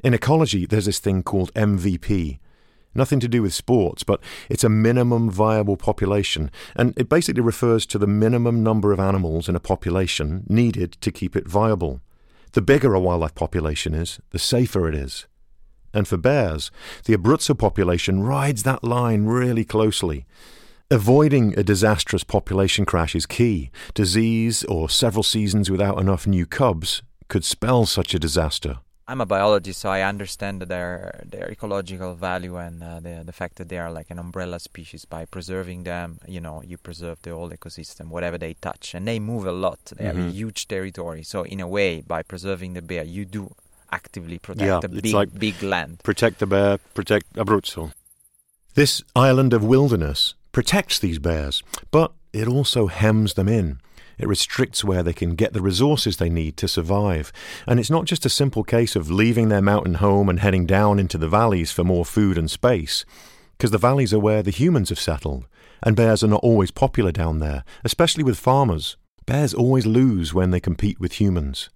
In 0.02 0.14
ecology, 0.14 0.66
there's 0.66 0.86
this 0.86 0.98
thing 0.98 1.22
called 1.22 1.52
MVP. 1.54 2.38
Nothing 2.94 3.20
to 3.20 3.28
do 3.28 3.42
with 3.42 3.54
sports, 3.54 4.02
but 4.02 4.20
it's 4.48 4.64
a 4.64 4.68
minimum 4.68 5.30
viable 5.30 5.76
population, 5.76 6.50
and 6.76 6.94
it 6.96 7.08
basically 7.08 7.42
refers 7.42 7.86
to 7.86 7.98
the 7.98 8.06
minimum 8.06 8.62
number 8.62 8.92
of 8.92 9.00
animals 9.00 9.48
in 9.48 9.56
a 9.56 9.60
population 9.60 10.44
needed 10.48 10.92
to 11.00 11.10
keep 11.10 11.34
it 11.34 11.48
viable. 11.48 12.00
The 12.52 12.62
bigger 12.62 12.94
a 12.94 13.00
wildlife 13.00 13.34
population 13.34 13.94
is, 13.94 14.20
the 14.30 14.38
safer 14.38 14.88
it 14.88 14.94
is. 14.94 15.26
And 15.92 16.06
for 16.06 16.16
bears, 16.16 16.70
the 17.04 17.16
Abruzzo 17.16 17.58
population 17.58 18.22
rides 18.22 18.62
that 18.62 18.84
line 18.84 19.24
really 19.24 19.64
closely. 19.64 20.26
Avoiding 20.90 21.58
a 21.58 21.64
disastrous 21.64 22.24
population 22.24 22.84
crash 22.84 23.16
is 23.16 23.26
key. 23.26 23.70
Disease 23.94 24.64
or 24.64 24.88
several 24.88 25.22
seasons 25.22 25.70
without 25.70 25.98
enough 25.98 26.26
new 26.26 26.46
cubs 26.46 27.02
could 27.28 27.44
spell 27.44 27.86
such 27.86 28.14
a 28.14 28.18
disaster. 28.18 28.78
I'm 29.06 29.20
a 29.20 29.26
biologist, 29.26 29.80
so 29.80 29.90
I 29.90 30.00
understand 30.02 30.62
their 30.62 31.20
their 31.28 31.50
ecological 31.50 32.14
value 32.14 32.56
and 32.56 32.82
uh, 32.82 33.00
the 33.00 33.22
the 33.24 33.32
fact 33.32 33.56
that 33.56 33.68
they 33.68 33.76
are 33.78 33.92
like 33.92 34.10
an 34.10 34.18
umbrella 34.18 34.58
species. 34.58 35.04
By 35.04 35.26
preserving 35.26 35.84
them, 35.84 36.18
you 36.26 36.40
know, 36.40 36.62
you 36.64 36.78
preserve 36.78 37.18
the 37.22 37.32
whole 37.34 37.50
ecosystem, 37.50 38.08
whatever 38.08 38.38
they 38.38 38.54
touch, 38.54 38.94
and 38.94 39.06
they 39.06 39.18
move 39.18 39.46
a 39.46 39.52
lot. 39.52 39.78
They 39.96 40.04
have 40.06 40.16
a 40.16 40.22
Mhm. 40.22 40.32
huge 40.32 40.68
territory. 40.68 41.22
So 41.22 41.42
in 41.44 41.60
a 41.60 41.68
way, 41.68 42.00
by 42.00 42.22
preserving 42.22 42.72
the 42.74 42.82
bear, 42.82 43.04
you 43.04 43.26
do 43.26 43.54
actively 43.92 44.38
protect 44.38 44.66
Yeah, 44.66 44.80
it's 44.82 45.02
big 45.02 45.14
like- 45.14 45.38
big 45.38 45.62
land. 45.62 46.02
Protect 46.02 46.38
the 46.38 46.46
bear, 46.46 46.78
protect 46.94 47.34
Abruzzo. 47.36 47.92
This 48.74 49.02
island 49.14 49.52
of 49.52 49.62
wilderness 49.62 50.34
protects 50.50 50.98
these 50.98 51.18
bears, 51.18 51.62
but 51.90 52.12
it 52.32 52.48
also 52.48 52.86
hems 52.86 53.34
them 53.34 53.48
in. 53.48 53.78
It 54.18 54.28
restricts 54.28 54.84
where 54.84 55.02
they 55.02 55.12
can 55.12 55.34
get 55.34 55.52
the 55.52 55.62
resources 55.62 56.16
they 56.16 56.30
need 56.30 56.56
to 56.58 56.68
survive. 56.68 57.32
And 57.66 57.80
it's 57.80 57.90
not 57.90 58.04
just 58.04 58.26
a 58.26 58.30
simple 58.30 58.64
case 58.64 58.96
of 58.96 59.10
leaving 59.10 59.48
their 59.48 59.62
mountain 59.62 59.94
home 59.94 60.28
and 60.28 60.40
heading 60.40 60.66
down 60.66 60.98
into 60.98 61.18
the 61.18 61.28
valleys 61.28 61.72
for 61.72 61.84
more 61.84 62.04
food 62.04 62.38
and 62.38 62.50
space, 62.50 63.04
because 63.52 63.70
the 63.70 63.78
valleys 63.78 64.14
are 64.14 64.18
where 64.18 64.42
the 64.42 64.50
humans 64.50 64.88
have 64.88 65.00
settled, 65.00 65.46
and 65.82 65.96
bears 65.96 66.22
are 66.22 66.28
not 66.28 66.42
always 66.42 66.70
popular 66.70 67.12
down 67.12 67.38
there, 67.38 67.64
especially 67.84 68.24
with 68.24 68.38
farmers. 68.38 68.96
Bears 69.26 69.54
always 69.54 69.86
lose 69.86 70.34
when 70.34 70.50
they 70.50 70.60
compete 70.60 71.00
with 71.00 71.14
humans. 71.14 71.70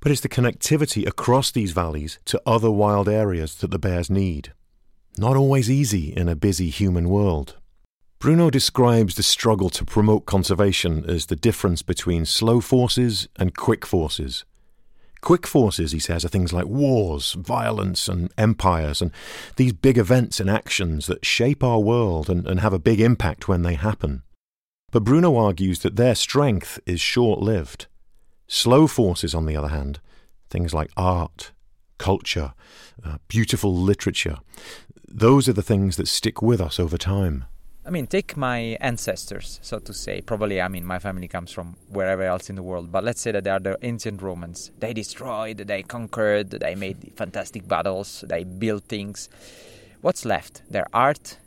But 0.00 0.10
it's 0.10 0.20
the 0.20 0.28
connectivity 0.28 1.06
across 1.06 1.50
these 1.50 1.72
valleys 1.72 2.18
to 2.24 2.42
other 2.44 2.70
wild 2.70 3.08
areas 3.08 3.54
that 3.56 3.70
the 3.70 3.78
bears 3.78 4.10
need. 4.10 4.52
Not 5.16 5.36
always 5.36 5.70
easy 5.70 6.08
in 6.08 6.28
a 6.28 6.34
busy 6.34 6.70
human 6.70 7.08
world. 7.08 7.56
Bruno 8.22 8.50
describes 8.50 9.16
the 9.16 9.22
struggle 9.24 9.68
to 9.70 9.84
promote 9.84 10.26
conservation 10.26 11.04
as 11.10 11.26
the 11.26 11.34
difference 11.34 11.82
between 11.82 12.24
slow 12.24 12.60
forces 12.60 13.26
and 13.34 13.56
quick 13.56 13.84
forces. 13.84 14.44
Quick 15.20 15.44
forces, 15.44 15.90
he 15.90 15.98
says, 15.98 16.24
are 16.24 16.28
things 16.28 16.52
like 16.52 16.66
wars, 16.66 17.32
violence, 17.32 18.06
and 18.06 18.32
empires, 18.38 19.02
and 19.02 19.10
these 19.56 19.72
big 19.72 19.98
events 19.98 20.38
and 20.38 20.48
actions 20.48 21.08
that 21.08 21.26
shape 21.26 21.64
our 21.64 21.80
world 21.80 22.30
and, 22.30 22.46
and 22.46 22.60
have 22.60 22.72
a 22.72 22.78
big 22.78 23.00
impact 23.00 23.48
when 23.48 23.62
they 23.62 23.74
happen. 23.74 24.22
But 24.92 25.02
Bruno 25.02 25.34
argues 25.34 25.80
that 25.80 25.96
their 25.96 26.14
strength 26.14 26.78
is 26.86 27.00
short 27.00 27.40
lived. 27.40 27.88
Slow 28.46 28.86
forces, 28.86 29.34
on 29.34 29.46
the 29.46 29.56
other 29.56 29.70
hand, 29.70 29.98
things 30.48 30.72
like 30.72 30.92
art, 30.96 31.50
culture, 31.98 32.54
uh, 33.04 33.18
beautiful 33.26 33.74
literature, 33.74 34.36
those 35.08 35.48
are 35.48 35.52
the 35.52 35.60
things 35.60 35.96
that 35.96 36.06
stick 36.06 36.40
with 36.40 36.60
us 36.60 36.78
over 36.78 36.96
time. 36.96 37.46
I 37.84 37.90
mean, 37.90 38.06
take 38.06 38.36
my 38.36 38.78
ancestors, 38.80 39.58
so 39.60 39.80
to 39.80 39.92
say. 39.92 40.20
Probably, 40.20 40.60
I 40.60 40.68
mean, 40.68 40.84
my 40.84 41.00
family 41.00 41.26
comes 41.26 41.50
from 41.50 41.76
wherever 41.88 42.22
else 42.22 42.48
in 42.48 42.54
the 42.54 42.62
world, 42.62 42.92
but 42.92 43.02
let's 43.02 43.20
say 43.20 43.32
that 43.32 43.42
they 43.42 43.50
are 43.50 43.58
the 43.58 43.76
ancient 43.82 44.22
Romans. 44.22 44.70
They 44.78 44.92
destroyed, 44.92 45.56
they 45.58 45.82
conquered, 45.82 46.50
they 46.50 46.76
made 46.76 47.12
fantastic 47.16 47.66
battles, 47.66 48.24
they 48.28 48.44
built 48.44 48.84
things. 48.84 49.28
What's 50.00 50.24
left? 50.24 50.62
Their 50.70 50.86
art, 50.94 51.38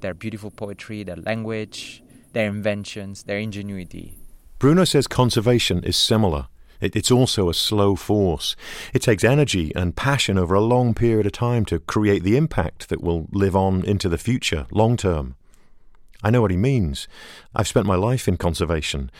their 0.00 0.14
beautiful 0.14 0.50
poetry, 0.50 1.04
their 1.04 1.16
language, 1.16 2.02
their 2.32 2.48
inventions, 2.48 3.22
their 3.22 3.38
ingenuity. 3.38 4.14
Bruno 4.58 4.84
says 4.84 5.06
conservation 5.06 5.84
is 5.84 5.96
similar. 5.96 6.48
It, 6.80 6.96
it's 6.96 7.12
also 7.12 7.48
a 7.48 7.54
slow 7.54 7.94
force. 7.94 8.56
It 8.92 9.02
takes 9.02 9.22
energy 9.22 9.72
and 9.76 9.94
passion 9.94 10.38
over 10.38 10.56
a 10.56 10.60
long 10.60 10.92
period 10.92 11.26
of 11.26 11.32
time 11.32 11.64
to 11.66 11.78
create 11.78 12.24
the 12.24 12.36
impact 12.36 12.88
that 12.88 13.00
will 13.00 13.28
live 13.30 13.54
on 13.54 13.84
into 13.84 14.08
the 14.08 14.18
future, 14.18 14.66
long 14.72 14.96
term. 14.96 15.36
I 16.24 16.30
know 16.30 16.40
what 16.40 16.50
he 16.50 16.56
means. 16.56 17.06
I've 17.54 17.68
spent 17.68 17.86
my 17.86 17.96
life 17.96 18.26
in 18.26 18.38
conservation. 18.38 19.10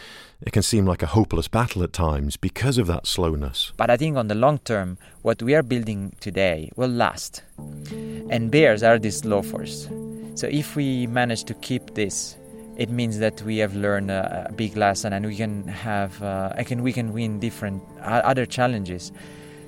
It 0.40 0.52
can 0.52 0.62
seem 0.62 0.86
like 0.86 1.02
a 1.02 1.06
hopeless 1.06 1.48
battle 1.48 1.82
at 1.82 1.92
times 1.92 2.38
because 2.38 2.78
of 2.78 2.86
that 2.86 3.06
slowness. 3.06 3.72
But 3.76 3.90
I 3.90 3.98
think 3.98 4.16
on 4.16 4.28
the 4.28 4.34
long 4.34 4.56
term, 4.58 4.96
what 5.20 5.42
we 5.42 5.54
are 5.54 5.62
building 5.62 6.16
today 6.20 6.70
will 6.76 6.88
last. 6.88 7.42
And 8.30 8.50
bears 8.50 8.82
are 8.82 8.98
this 8.98 9.18
slow 9.18 9.42
force. 9.42 9.86
So 10.34 10.46
if 10.46 10.76
we 10.76 11.06
manage 11.06 11.44
to 11.44 11.54
keep 11.54 11.94
this, 11.94 12.38
it 12.78 12.88
means 12.88 13.18
that 13.18 13.42
we 13.42 13.58
have 13.58 13.76
learned 13.76 14.10
a, 14.10 14.50
big 14.56 14.74
lesson 14.74 15.12
and 15.12 15.26
we 15.26 15.36
can 15.36 15.68
have, 15.68 16.20
uh, 16.22 16.54
can, 16.64 16.82
we 16.82 16.92
can 16.94 17.12
win 17.12 17.38
different 17.38 17.82
uh, 18.00 18.22
other 18.24 18.46
challenges. 18.46 19.12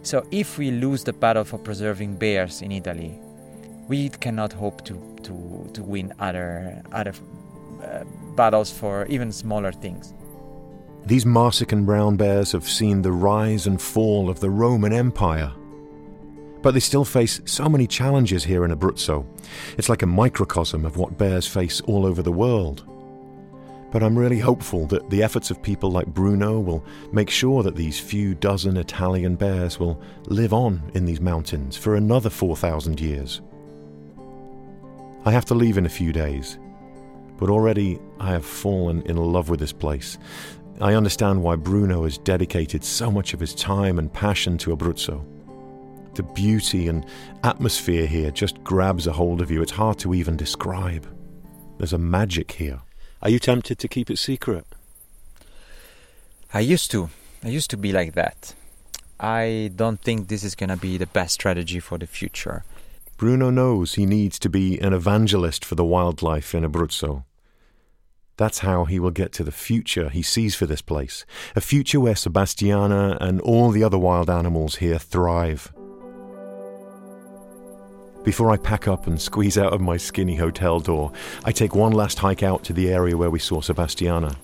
So 0.03 0.27
if 0.31 0.57
we 0.57 0.71
lose 0.71 1.05
the 1.05 1.13
battle 1.13 1.45
for 1.45 1.59
preserving 1.59 2.17
bears 2.17 2.63
in 2.63 2.73
Italy, 2.73 3.21
we 3.89 4.09
cannot 4.09 4.53
hope 4.53 4.85
to 4.85 4.95
to 5.23 5.71
to 5.73 5.83
win 5.83 6.13
other 6.19 6.83
other 6.93 7.13
uh, 7.83 8.05
battles 8.35 8.71
for 8.71 9.07
even 9.07 9.33
smaller 9.33 9.73
things. 9.73 10.15
These 11.05 11.25
Marsican 11.25 11.87
brown 11.87 12.17
bears 12.17 12.53
have 12.53 12.69
seen 12.69 13.03
the 13.03 13.13
rise 13.13 13.69
and 13.69 13.81
fall 13.81 14.29
of 14.29 14.41
the 14.41 14.51
Roman 14.51 14.93
Empire. 14.93 15.53
But 16.63 16.75
they 16.75 16.81
still 16.81 17.05
face 17.05 17.41
so 17.45 17.69
many 17.69 17.87
challenges 17.87 18.43
here 18.43 18.65
in 18.65 18.73
Abruzzo. 18.73 19.25
It's 19.79 19.89
like 19.89 20.03
a 20.03 20.07
microcosm 20.07 20.85
of 20.85 20.97
what 20.97 21.17
bears 21.17 21.47
face 21.47 21.81
all 21.83 22.05
over 22.05 22.23
the 22.23 22.33
world. 22.33 22.85
But 23.93 24.03
I'm 24.03 24.19
really 24.19 24.41
hopeful 24.41 24.87
that 24.87 25.09
the 25.09 25.23
efforts 25.23 25.53
of 25.53 25.63
people 25.63 25.93
like 25.93 26.09
Bruno 26.09 26.59
will 26.59 26.85
make 27.13 27.31
sure 27.31 27.63
that 27.63 27.77
these 27.77 28.01
few 28.01 28.35
dozen 28.35 28.77
Italian 28.77 29.37
bears 29.37 29.79
will 29.79 30.01
live 30.27 30.53
on 30.53 30.83
in 30.95 31.05
these 31.05 31.21
mountains 31.21 31.77
for 31.77 31.95
another 31.95 32.31
4,000 32.31 33.01
years. 33.01 33.43
I 35.27 35.33
have 35.33 35.45
to 35.47 35.55
leave 35.55 35.77
in 35.77 35.87
a 35.87 35.89
few 35.89 36.13
days, 36.13 36.57
but 37.37 37.51
already 37.51 37.99
I 38.21 38.31
have 38.31 38.47
fallen 38.47 39.03
in 39.03 39.17
love 39.17 39.49
with 39.49 39.59
this 39.59 39.73
place. 39.73 40.19
I 40.81 40.95
understand 40.95 41.43
why 41.43 41.57
Bruno 41.57 42.05
has 42.05 42.17
dedicated 42.17 42.85
so 42.85 43.11
much 43.11 43.35
of 43.35 43.41
his 43.41 43.53
time 43.53 43.99
and 43.99 44.13
passion 44.13 44.57
to 44.59 44.71
Abruzzo. 44.71 45.25
The 46.15 46.23
beauty 46.23 46.87
and 46.87 47.05
atmosphere 47.43 48.07
here 48.07 48.31
just 48.31 48.63
grabs 48.63 49.09
a 49.09 49.13
hold 49.13 49.43
of 49.43 49.51
you. 49.51 49.63
It's 49.63 49.73
hard 49.73 49.99
to 49.99 50.15
even 50.15 50.37
describe. 50.37 51.05
There's 51.79 51.93
a 51.93 51.99
magic 51.99 52.53
here. 52.53 52.83
Are 53.21 53.29
you 53.29 53.41
tempted 53.41 53.81
to 53.81 53.89
keep 53.89 54.09
it 54.09 54.19
secret? 54.19 54.65
I 56.55 56.61
used 56.61 56.93
to. 56.93 57.11
I 57.43 57.49
used 57.49 57.71
to 57.71 57.77
be 57.77 57.91
like 57.91 58.13
that. 58.15 58.55
I 59.19 59.73
don't 59.75 60.01
think 60.01 60.29
this 60.29 60.45
is 60.45 60.55
going 60.55 60.71
to 60.71 60.77
be 60.77 60.99
the 60.99 61.07
best 61.07 61.35
strategy 61.35 61.81
for 61.81 61.99
the 61.99 62.07
future. 62.07 62.63
Bruno 63.17 63.49
knows 63.49 63.95
he 63.95 64.05
needs 64.05 64.39
to 64.39 64.51
be 64.51 64.79
an 64.81 64.93
evangelist 64.93 65.65
for 65.65 65.75
the 65.75 65.85
wildlife 65.85 66.55
in 66.55 66.65
Abruzzo. 66.65 67.25
That's 68.37 68.59
how 68.59 68.85
he 68.85 69.01
will 69.01 69.11
get 69.11 69.33
to 69.35 69.45
the 69.45 69.53
future 69.53 70.11
he 70.11 70.21
sees 70.21 70.55
for 70.55 70.67
this 70.67 70.83
place 70.83 71.25
a 71.55 71.63
future 71.63 71.99
where 71.99 72.15
Sebastiana 72.15 73.17
and 73.19 73.41
all 73.41 73.71
the 73.71 73.83
other 73.83 73.97
wild 73.97 74.29
animals 74.29 74.77
here 74.77 74.99
thrive. 74.99 75.73
Before 78.23 78.51
I 78.51 78.59
pack 78.59 78.87
up 78.87 79.07
and 79.07 79.19
squeeze 79.19 79.57
out 79.57 79.73
of 79.73 79.81
my 79.81 79.97
skinny 79.97 80.37
hotel 80.37 80.81
door, 80.81 81.13
I 81.45 81.53
take 81.53 81.75
one 81.75 81.93
last 81.93 82.19
hike 82.19 82.43
out 82.43 82.65
to 82.65 82.75
the 82.75 82.91
area 82.91 83.17
where 83.17 83.31
we 83.31 83.39
saw 83.39 83.63
Sebastiana. 83.63 84.37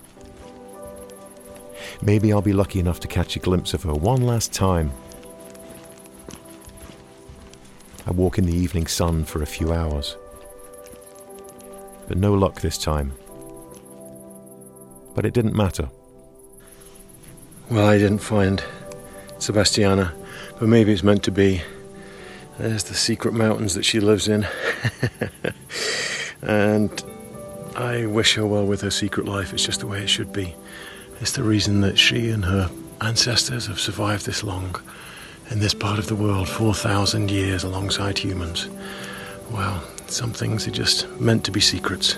Maybe 2.01 2.33
I'll 2.33 2.41
be 2.41 2.53
lucky 2.53 2.79
enough 2.79 2.99
to 3.01 3.07
catch 3.07 3.35
a 3.35 3.39
glimpse 3.39 3.75
of 3.75 3.83
her 3.83 3.93
one 3.93 4.23
last 4.23 4.51
time 4.51 4.91
I 8.05 8.11
walk 8.11 8.37
in 8.37 8.45
the 8.45 8.55
evening 8.55 8.87
sun 8.87 9.23
for 9.23 9.41
a 9.41 9.45
few 9.45 9.71
hours. 9.71 10.17
But 12.07 12.17
no 12.17 12.33
luck 12.33 12.59
this 12.59 12.77
time. 12.77 13.13
But 15.15 15.25
it 15.25 15.33
didn't 15.33 15.55
matter. 15.55 15.89
Well, 17.69 17.87
I 17.87 17.97
didn't 17.97 18.19
find 18.19 18.61
Sebastiana, 19.39 20.13
but 20.59 20.67
maybe 20.67 20.91
it's 20.91 21.03
meant 21.03 21.23
to 21.23 21.31
be. 21.31 21.61
There's 22.59 22.83
the 22.83 22.93
secret 22.93 23.33
mountains 23.33 23.73
that 23.75 23.83
she 23.83 23.99
lives 23.99 24.27
in. 24.27 24.45
and 26.41 27.03
I 27.75 28.05
wish 28.05 28.35
her 28.35 28.45
well 28.45 28.65
with 28.65 28.81
her 28.81 28.91
secret 28.91 29.27
life. 29.27 29.53
It's 29.53 29.65
just 29.65 29.79
the 29.79 29.87
way 29.87 30.03
it 30.03 30.09
should 30.09 30.33
be. 30.33 30.53
It's 31.21 31.31
the 31.31 31.43
reason 31.43 31.81
that 31.81 31.97
she 31.97 32.29
and 32.29 32.43
her 32.45 32.69
ancestors 32.99 33.67
have 33.67 33.79
survived 33.79 34.25
this 34.25 34.43
long 34.43 34.75
in 35.49 35.59
this 35.59 35.73
part 35.73 35.99
of 35.99 36.07
the 36.07 36.15
world 36.15 36.47
4,000 36.49 37.29
years 37.29 37.63
alongside 37.63 38.17
humans. 38.17 38.69
Well, 39.51 39.83
some 40.07 40.33
things 40.33 40.67
are 40.67 40.71
just 40.71 41.07
meant 41.19 41.43
to 41.45 41.51
be 41.51 41.59
secrets. 41.59 42.15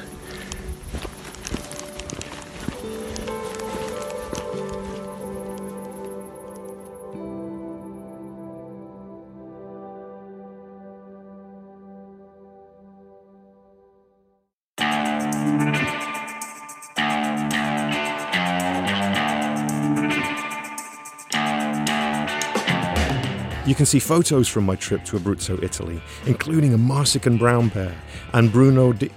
You 23.76 23.78
can 23.78 23.86
see 23.88 24.00
photos 24.00 24.48
from 24.48 24.66
my 24.66 24.78
trip 24.78 25.04
to 25.04 25.20
Abruzzo, 25.20 25.62
Italy, 25.62 26.02
including 26.28 26.74
a 26.74 26.78
Marsican 26.78 27.38
brown 27.38 27.68
bear 27.68 27.94
and 28.32 28.50
Bruno 28.50 28.94
di. 28.94 29.12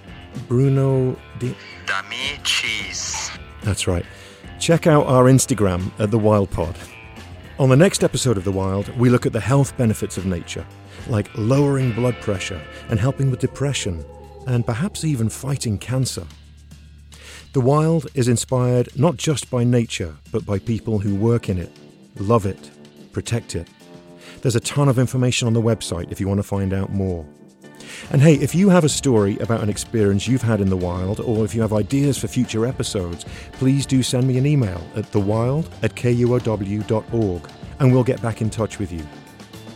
Bruno 0.49 1.17
di. 1.39 1.55
Dami 1.85 2.43
cheese. 2.43 3.31
That's 3.63 3.87
right. 3.87 4.05
Check 4.59 4.85
out 4.85 5.05
our 5.05 5.31
Instagram 5.31 5.89
at 5.97 6.11
The 6.11 6.19
Wild 6.19 6.51
Pod. 6.51 6.75
On 7.57 7.69
the 7.69 7.77
next 7.77 8.03
episode 8.03 8.35
of 8.35 8.43
The 8.43 8.51
Wild, 8.51 8.89
we 8.97 9.09
look 9.09 9.25
at 9.25 9.31
the 9.31 9.39
health 9.39 9.77
benefits 9.77 10.17
of 10.17 10.25
nature, 10.25 10.65
like 11.07 11.29
lowering 11.35 11.93
blood 11.93 12.19
pressure 12.19 12.61
and 12.89 12.99
helping 12.99 13.31
with 13.31 13.39
depression, 13.39 14.03
and 14.45 14.65
perhaps 14.65 15.05
even 15.05 15.29
fighting 15.29 15.77
cancer. 15.77 16.27
The 17.53 17.61
Wild 17.61 18.07
is 18.13 18.27
inspired 18.27 18.89
not 18.99 19.15
just 19.15 19.49
by 19.49 19.63
nature, 19.63 20.17
but 20.33 20.45
by 20.45 20.59
people 20.59 20.99
who 20.99 21.15
work 21.15 21.47
in 21.47 21.57
it, 21.57 21.71
love 22.17 22.45
it, 22.45 22.71
protect 23.13 23.55
it, 23.55 23.69
there's 24.41 24.55
a 24.55 24.61
ton 24.61 24.89
of 24.89 24.99
information 24.99 25.47
on 25.47 25.53
the 25.53 25.61
website 25.61 26.11
if 26.11 26.19
you 26.19 26.27
want 26.27 26.39
to 26.39 26.43
find 26.43 26.73
out 26.73 26.91
more. 26.91 27.25
And 28.11 28.21
hey, 28.21 28.35
if 28.35 28.55
you 28.55 28.69
have 28.69 28.83
a 28.83 28.89
story 28.89 29.37
about 29.39 29.61
an 29.61 29.69
experience 29.69 30.27
you've 30.27 30.41
had 30.41 30.61
in 30.61 30.69
the 30.69 30.77
wild, 30.77 31.19
or 31.19 31.45
if 31.45 31.53
you 31.53 31.61
have 31.61 31.73
ideas 31.73 32.17
for 32.17 32.27
future 32.27 32.65
episodes, 32.65 33.25
please 33.53 33.85
do 33.85 34.03
send 34.03 34.27
me 34.27 34.37
an 34.37 34.45
email 34.45 34.81
at 34.95 35.05
thewild 35.05 35.67
at 35.83 35.95
kuow.org 35.95 37.49
and 37.79 37.93
we'll 37.93 38.03
get 38.03 38.21
back 38.21 38.41
in 38.41 38.49
touch 38.49 38.79
with 38.79 38.91
you. 38.91 39.05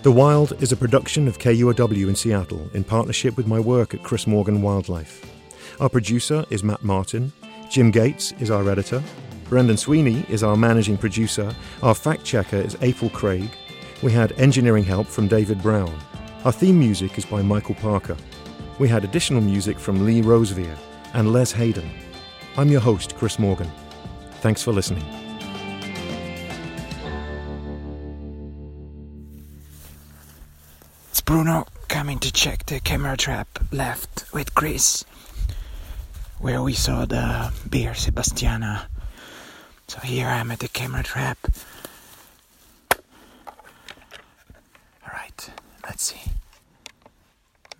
The 0.04 0.12
Wild 0.12 0.62
is 0.62 0.73
a 0.73 0.78
production 0.78 1.30
of 1.30 1.39
KUOW 1.39 2.10
in 2.10 2.15
Seattle 2.15 2.69
in 2.73 2.84
partnership 2.84 3.38
with 3.38 3.47
my 3.47 3.60
work 3.60 3.93
at 3.93 4.04
Chris 4.04 4.28
Morgan 4.28 4.62
Wildlife. 4.62 5.26
Our 5.80 5.88
producer 5.88 6.43
is 6.49 6.62
Matt 6.62 6.84
Martin, 6.84 7.32
Jim 7.69 7.89
Gates 7.89 8.34
is 8.39 8.52
our 8.52 8.69
editor, 8.69 9.02
Brendan 9.45 9.78
Sweeney 9.78 10.26
is 10.28 10.43
our 10.43 10.58
managing 10.58 10.97
producer, 10.97 11.56
our 11.82 11.95
fact 11.95 12.26
checker 12.26 12.58
is 12.58 12.76
April 12.82 13.10
Craig, 13.12 13.49
we 14.03 14.11
had 14.11 14.33
engineering 14.33 14.83
help 14.83 15.07
from 15.07 15.29
David 15.29 15.61
Brown. 15.61 15.97
Our 16.43 16.51
theme 16.51 16.77
music 16.77 17.17
is 17.17 17.23
by 17.23 17.41
Michael 17.41 17.75
Parker. 17.75 18.17
We 18.77 18.89
had 18.89 19.05
additional 19.05 19.39
music 19.39 19.79
from 19.79 20.05
Lee 20.05 20.21
Rosevere 20.21 20.77
and 21.13 21.31
Les 21.31 21.53
Hayden. 21.53 21.89
I'm 22.57 22.67
your 22.67 22.81
host, 22.81 23.15
Chris 23.15 23.39
Morgan. 23.39 23.71
Thanks 24.41 24.61
for 24.61 24.73
listening. 24.73 25.05
It's 31.09 31.21
Bruno 31.21 31.65
coming 31.87 32.19
to 32.19 32.31
check 32.33 32.65
the 32.65 32.81
camera 32.81 33.15
trap 33.15 33.47
left 33.71 34.25
with 34.33 34.53
Chris, 34.53 35.05
where 36.39 36.61
we 36.61 36.73
saw 36.73 37.05
the 37.05 37.53
bear 37.65 37.93
Sebastiana. 37.93 38.89
So 39.87 39.99
here 40.01 40.27
I'm 40.27 40.51
at 40.51 40.59
the 40.59 40.67
camera 40.67 41.03
trap. 41.03 41.37
Let's 45.84 46.04
see. 46.04 46.32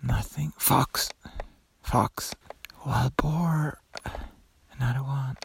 Nothing. 0.02 0.52
Fox. 0.58 1.10
Fox. 1.82 2.34
Wild 2.84 3.16
boar. 3.16 3.80
Another 4.78 5.02
one. 5.02 5.36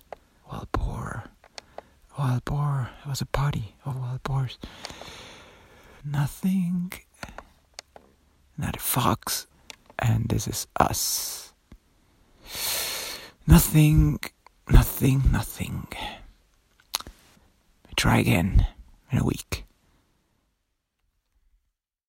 Wild 0.52 0.72
boar. 0.72 1.24
Wild 2.18 2.44
boar. 2.46 2.90
It 3.04 3.10
was 3.10 3.22
a 3.22 3.26
party 3.26 3.76
of 3.86 4.00
wild 4.00 4.24
boars. 4.24 4.58
Nothing. 6.04 6.92
Another 8.58 8.80
fox. 8.80 9.48
And 9.98 10.28
this 10.30 10.48
is 10.48 10.68
us. 10.80 11.54
Nothing. 13.48 14.20
Nothing. 14.70 15.24
Nothing. 15.32 15.88
Try 17.96 18.20
again 18.20 18.68
in 19.12 19.20
a 19.20 19.24
week. 19.24 19.66